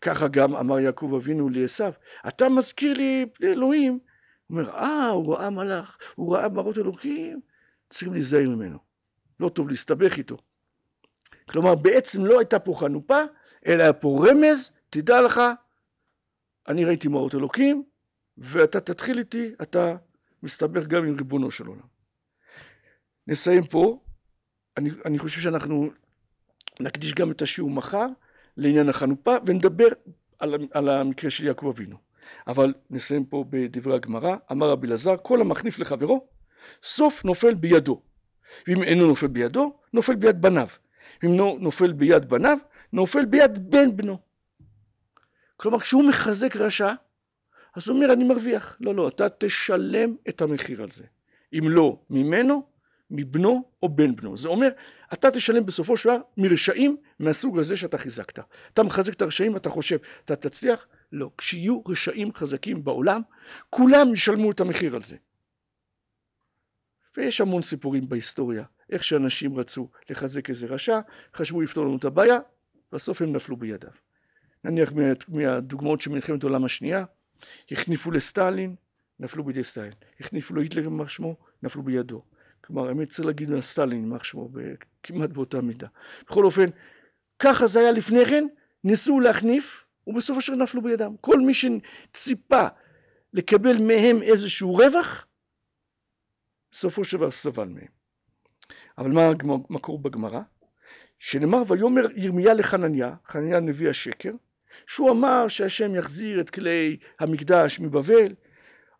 ככה 0.00 0.28
גם 0.28 0.56
אמר 0.56 0.80
יעקב 0.80 1.12
אבינו 1.16 1.48
לעשו, 1.48 1.84
אתה 2.28 2.48
מזכיר 2.48 2.94
לי 2.94 3.26
אלוהים 3.42 3.98
הוא 4.46 4.58
אומר, 4.58 4.70
אה, 4.70 5.08
הוא 5.08 5.34
ראה 5.34 5.50
מלאך, 5.50 5.98
הוא 6.14 6.36
ראה 6.36 6.48
מראות 6.48 6.78
אלוקים, 6.78 7.40
צריכים 7.90 8.12
להיזהר 8.12 8.48
ממנו. 8.48 8.78
לא 9.40 9.48
טוב 9.48 9.68
להסתבך 9.68 10.18
איתו. 10.18 10.36
כלומר, 11.48 11.74
בעצם 11.74 12.24
לא 12.24 12.38
הייתה 12.38 12.58
פה 12.58 12.74
חנופה, 12.74 13.20
אלא 13.66 13.82
היה 13.82 13.92
פה 13.92 14.26
רמז, 14.28 14.72
תדע 14.90 15.22
לך, 15.22 15.40
אני 16.68 16.84
ראיתי 16.84 17.08
מראות 17.08 17.34
אלוקים, 17.34 17.84
ואתה 18.38 18.80
תתחיל 18.80 19.18
איתי, 19.18 19.52
אתה 19.62 19.96
מסתבך 20.42 20.86
גם 20.86 21.04
עם 21.04 21.16
ריבונו 21.16 21.50
של 21.50 21.66
עולם. 21.66 21.86
נסיים 23.26 23.62
פה. 23.64 24.00
אני, 24.76 24.90
אני 25.04 25.18
חושב 25.18 25.40
שאנחנו 25.40 25.90
נקדיש 26.80 27.14
גם 27.14 27.30
את 27.30 27.42
השיעור 27.42 27.70
מחר 27.70 28.06
לעניין 28.56 28.88
החנופה, 28.88 29.36
ונדבר 29.46 29.88
על, 30.38 30.54
על 30.70 30.88
המקרה 30.88 31.30
של 31.30 31.46
יעקב 31.46 31.66
אבינו. 31.66 31.96
אבל 32.46 32.74
נסיים 32.90 33.24
פה 33.24 33.44
בדברי 33.50 33.94
הגמרא, 33.94 34.36
אמר 34.52 34.70
רבי 34.70 34.86
אלעזר, 34.86 35.14
כל 35.22 35.40
המחניף 35.40 35.78
לחברו, 35.78 36.26
סוף 36.82 37.24
נופל 37.24 37.54
בידו. 37.54 38.02
ואם 38.68 38.82
אינו 38.82 39.06
נופל 39.06 39.26
בידו, 39.26 39.76
נופל 39.92 40.14
ביד 40.14 40.42
בניו. 40.42 40.68
ואם 41.22 41.38
לא 41.38 41.56
נופל 41.60 41.92
ביד 41.92 42.28
בניו, 42.28 42.58
נופל 42.92 43.24
ביד 43.24 43.70
בן 43.70 43.96
בנו. 43.96 44.18
כלומר, 45.56 45.80
כשהוא 45.80 46.08
מחזק 46.08 46.56
רשע, 46.56 46.92
אז 47.76 47.88
הוא 47.88 47.96
אומר, 47.96 48.12
אני 48.12 48.24
מרוויח. 48.24 48.76
לא, 48.80 48.94
לא, 48.94 49.08
אתה 49.08 49.28
תשלם 49.28 50.16
את 50.28 50.42
המחיר 50.42 50.82
על 50.82 50.90
זה. 50.90 51.04
אם 51.52 51.68
לא 51.68 51.98
ממנו, 52.10 52.66
מבנו 53.10 53.64
או 53.82 53.88
בן 53.88 54.16
בנו. 54.16 54.36
זה 54.36 54.48
אומר, 54.48 54.68
אתה 55.12 55.30
תשלם 55.30 55.66
בסופו 55.66 55.96
של 55.96 56.08
דבר 56.08 56.18
מרשעים 56.36 56.96
מהסוג 57.18 57.58
הזה 57.58 57.76
שאתה 57.76 57.98
חיזקת. 57.98 58.38
אתה 58.72 58.82
מחזק 58.82 59.14
את 59.14 59.22
הרשעים, 59.22 59.56
אתה 59.56 59.70
חושב, 59.70 59.96
אתה 60.24 60.36
תצליח, 60.36 60.86
לא. 61.12 61.30
כשיהיו 61.38 61.80
רשעים 61.86 62.34
חזקים 62.34 62.84
בעולם, 62.84 63.20
כולם 63.70 64.12
ישלמו 64.12 64.50
את 64.50 64.60
המחיר 64.60 64.94
על 64.94 65.02
זה. 65.02 65.16
ויש 67.16 67.40
המון 67.40 67.62
סיפורים 67.62 68.08
בהיסטוריה, 68.08 68.64
איך 68.90 69.04
שאנשים 69.04 69.56
רצו 69.56 69.88
לחזק 70.10 70.50
איזה 70.50 70.66
רשע, 70.66 71.00
חשבו 71.34 71.60
לפתור 71.60 71.84
לנו 71.84 71.96
את 71.96 72.04
הבעיה, 72.04 72.38
בסוף 72.92 73.22
הם 73.22 73.32
נפלו 73.32 73.56
בידיו. 73.56 73.90
נניח 74.64 74.92
מהדוגמאות 75.28 76.00
של 76.00 76.10
מלחמת 76.10 76.42
העולם 76.42 76.64
השנייה, 76.64 77.04
החניפו 77.70 78.10
לסטלין, 78.10 78.74
נפלו 79.20 79.44
בידי 79.44 79.64
סטלין. 79.64 79.92
החניפו 80.20 80.54
להיטלר 80.54 80.82
יימח 80.82 81.08
שמו, 81.08 81.36
נפלו 81.62 81.82
בידו. 81.82 82.22
כלומר, 82.60 82.88
האמת 82.88 83.08
צריך 83.08 83.26
להגיד 83.26 83.50
לסטלין 83.50 84.04
יימח 84.04 84.24
שמו, 84.24 84.50
כמעט 85.02 85.30
באותה 85.30 85.60
מידה. 85.60 85.86
בכל 86.26 86.44
אופן, 86.44 86.66
ככה 87.38 87.66
זה 87.66 87.80
היה 87.80 87.92
לפני 87.92 88.26
כן, 88.26 88.44
ניסו 88.84 89.20
להחניף, 89.20 89.83
ובסופו 90.06 90.40
של 90.40 90.54
נפלו 90.54 90.82
בידם. 90.82 91.14
כל 91.20 91.40
מי 91.40 91.52
שציפה 91.54 92.66
לקבל 93.32 93.78
מהם 93.78 94.22
איזשהו 94.22 94.74
רווח, 94.74 95.26
בסופו 96.72 97.04
של 97.04 97.16
דבר 97.16 97.30
סבל 97.30 97.68
מהם. 97.68 97.94
אבל 98.98 99.10
מה 99.10 99.30
המקור 99.70 99.98
בגמרא? 99.98 100.40
שנאמר 101.18 101.62
ויאמר 101.68 102.06
ירמיה 102.16 102.54
לחנניה, 102.54 103.14
חנניה 103.26 103.60
נביא 103.60 103.90
השקר, 103.90 104.32
שהוא 104.86 105.10
אמר 105.10 105.48
שהשם 105.48 105.94
יחזיר 105.94 106.40
את 106.40 106.50
כלי 106.50 106.96
המקדש 107.20 107.80
מבבל, 107.80 108.34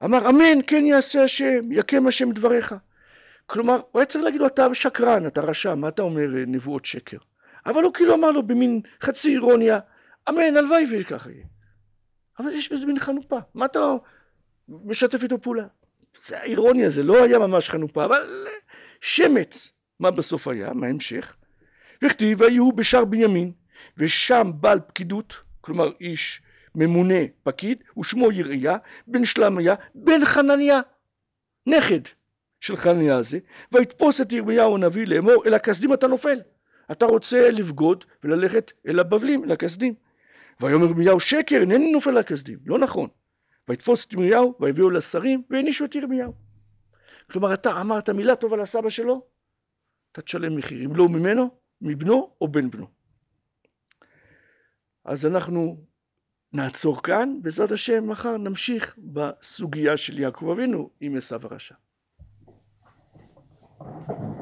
אמר 0.04 0.28
אמן 0.28 0.58
כן 0.66 0.84
יעשה 0.86 1.24
השם, 1.24 1.72
יקם 1.72 2.06
השם 2.06 2.32
דבריך. 2.32 2.74
כלומר, 3.46 3.80
הוא 3.90 4.00
היה 4.00 4.06
צריך 4.06 4.24
להגיד 4.24 4.40
לו 4.40 4.46
אתה 4.46 4.74
שקרן, 4.74 5.26
אתה 5.26 5.40
רשע, 5.40 5.74
מה 5.74 5.88
אתה 5.88 6.02
אומר 6.02 6.26
נבואות 6.46 6.84
שקר? 6.84 7.18
אבל 7.66 7.82
הוא 7.82 7.94
כאילו 7.94 8.14
אמר 8.14 8.30
לו 8.30 8.42
במין 8.42 8.80
חצי 9.02 9.32
אירוניה, 9.32 9.78
אמן, 10.28 10.56
הלוואי 10.56 10.86
וככה 10.90 11.30
יהיה. 11.30 11.44
אבל 12.38 12.52
יש 12.52 12.72
בזה 12.72 12.86
מין 12.86 12.98
חנופה. 12.98 13.38
מה 13.54 13.64
אתה 13.64 13.94
משתף 14.68 15.22
איתו 15.22 15.40
פעולה? 15.40 15.66
זה 16.20 16.40
האירוניה, 16.40 16.88
זה 16.88 17.02
לא 17.02 17.24
היה 17.24 17.38
ממש 17.38 17.70
חנופה, 17.70 18.04
אבל 18.04 18.46
שמץ. 19.00 19.70
מה 20.00 20.10
בסוף 20.10 20.48
היה? 20.48 20.72
מה 20.72 20.86
ההמשך? 20.86 21.36
וכתיב 22.04 22.42
היו 22.42 22.72
בשער 22.72 23.04
בנימין, 23.04 23.52
ושם 23.98 24.50
בעל 24.54 24.80
פקידות, 24.80 25.34
כלומר 25.60 25.92
איש 26.00 26.42
ממונה 26.74 27.20
פקיד, 27.42 27.82
ושמו 27.98 28.32
ירעיה, 28.32 28.76
בן 29.06 29.24
שלמיה, 29.24 29.74
בן 29.94 30.24
חנניה, 30.24 30.80
נכד 31.66 32.00
של 32.60 32.76
חנניה 32.76 33.16
הזה, 33.16 33.38
ויתפוס 33.72 34.20
את 34.20 34.32
ירמיהו 34.32 34.74
הנביא 34.74 35.06
לאמור, 35.06 35.46
אל 35.46 35.54
הכסדים 35.54 35.92
אתה 35.92 36.06
נופל. 36.06 36.38
אתה 36.92 37.06
רוצה 37.06 37.50
לבגוד 37.50 38.04
וללכת 38.24 38.72
אל 38.88 38.98
הבבלים, 38.98 39.44
אל 39.44 39.52
הכסדים. 39.52 39.94
ויאמר 40.60 40.86
ירמיהו 40.86 41.20
שקר 41.20 41.60
אינני 41.60 41.92
נופל 41.92 42.10
על 42.10 42.18
הכסדים. 42.18 42.58
לא 42.66 42.78
נכון. 42.78 43.08
ויתפוס 43.68 44.06
את 44.06 44.12
ירמיהו 44.12 44.54
ויביאו 44.60 44.90
לשרים 44.90 45.42
והענישו 45.50 45.84
את 45.84 45.94
ירמיהו. 45.94 46.32
כלומר 47.30 47.54
אתה 47.54 47.80
אמרת 47.80 48.10
מילה 48.10 48.36
טובה 48.36 48.56
לסבא 48.56 48.90
שלו 48.90 49.26
אתה 50.12 50.22
תשלם 50.22 50.56
מחיר 50.56 50.84
אם 50.84 50.96
לא 50.96 51.08
ממנו 51.08 51.50
מבנו 51.80 52.36
או 52.40 52.48
בן 52.48 52.70
בנו. 52.70 52.86
אז 55.04 55.26
אנחנו 55.26 55.84
נעצור 56.52 57.02
כאן 57.02 57.38
בעזרת 57.42 57.72
השם 57.72 58.08
מחר 58.08 58.36
נמשיך 58.36 58.98
בסוגיה 58.98 59.96
של 59.96 60.18
יעקב 60.18 60.48
אבינו 60.48 60.90
עם 61.00 61.16
עשו 61.16 61.36
הרשע. 61.42 61.74
Thank 63.80 64.08
you. 64.08 64.33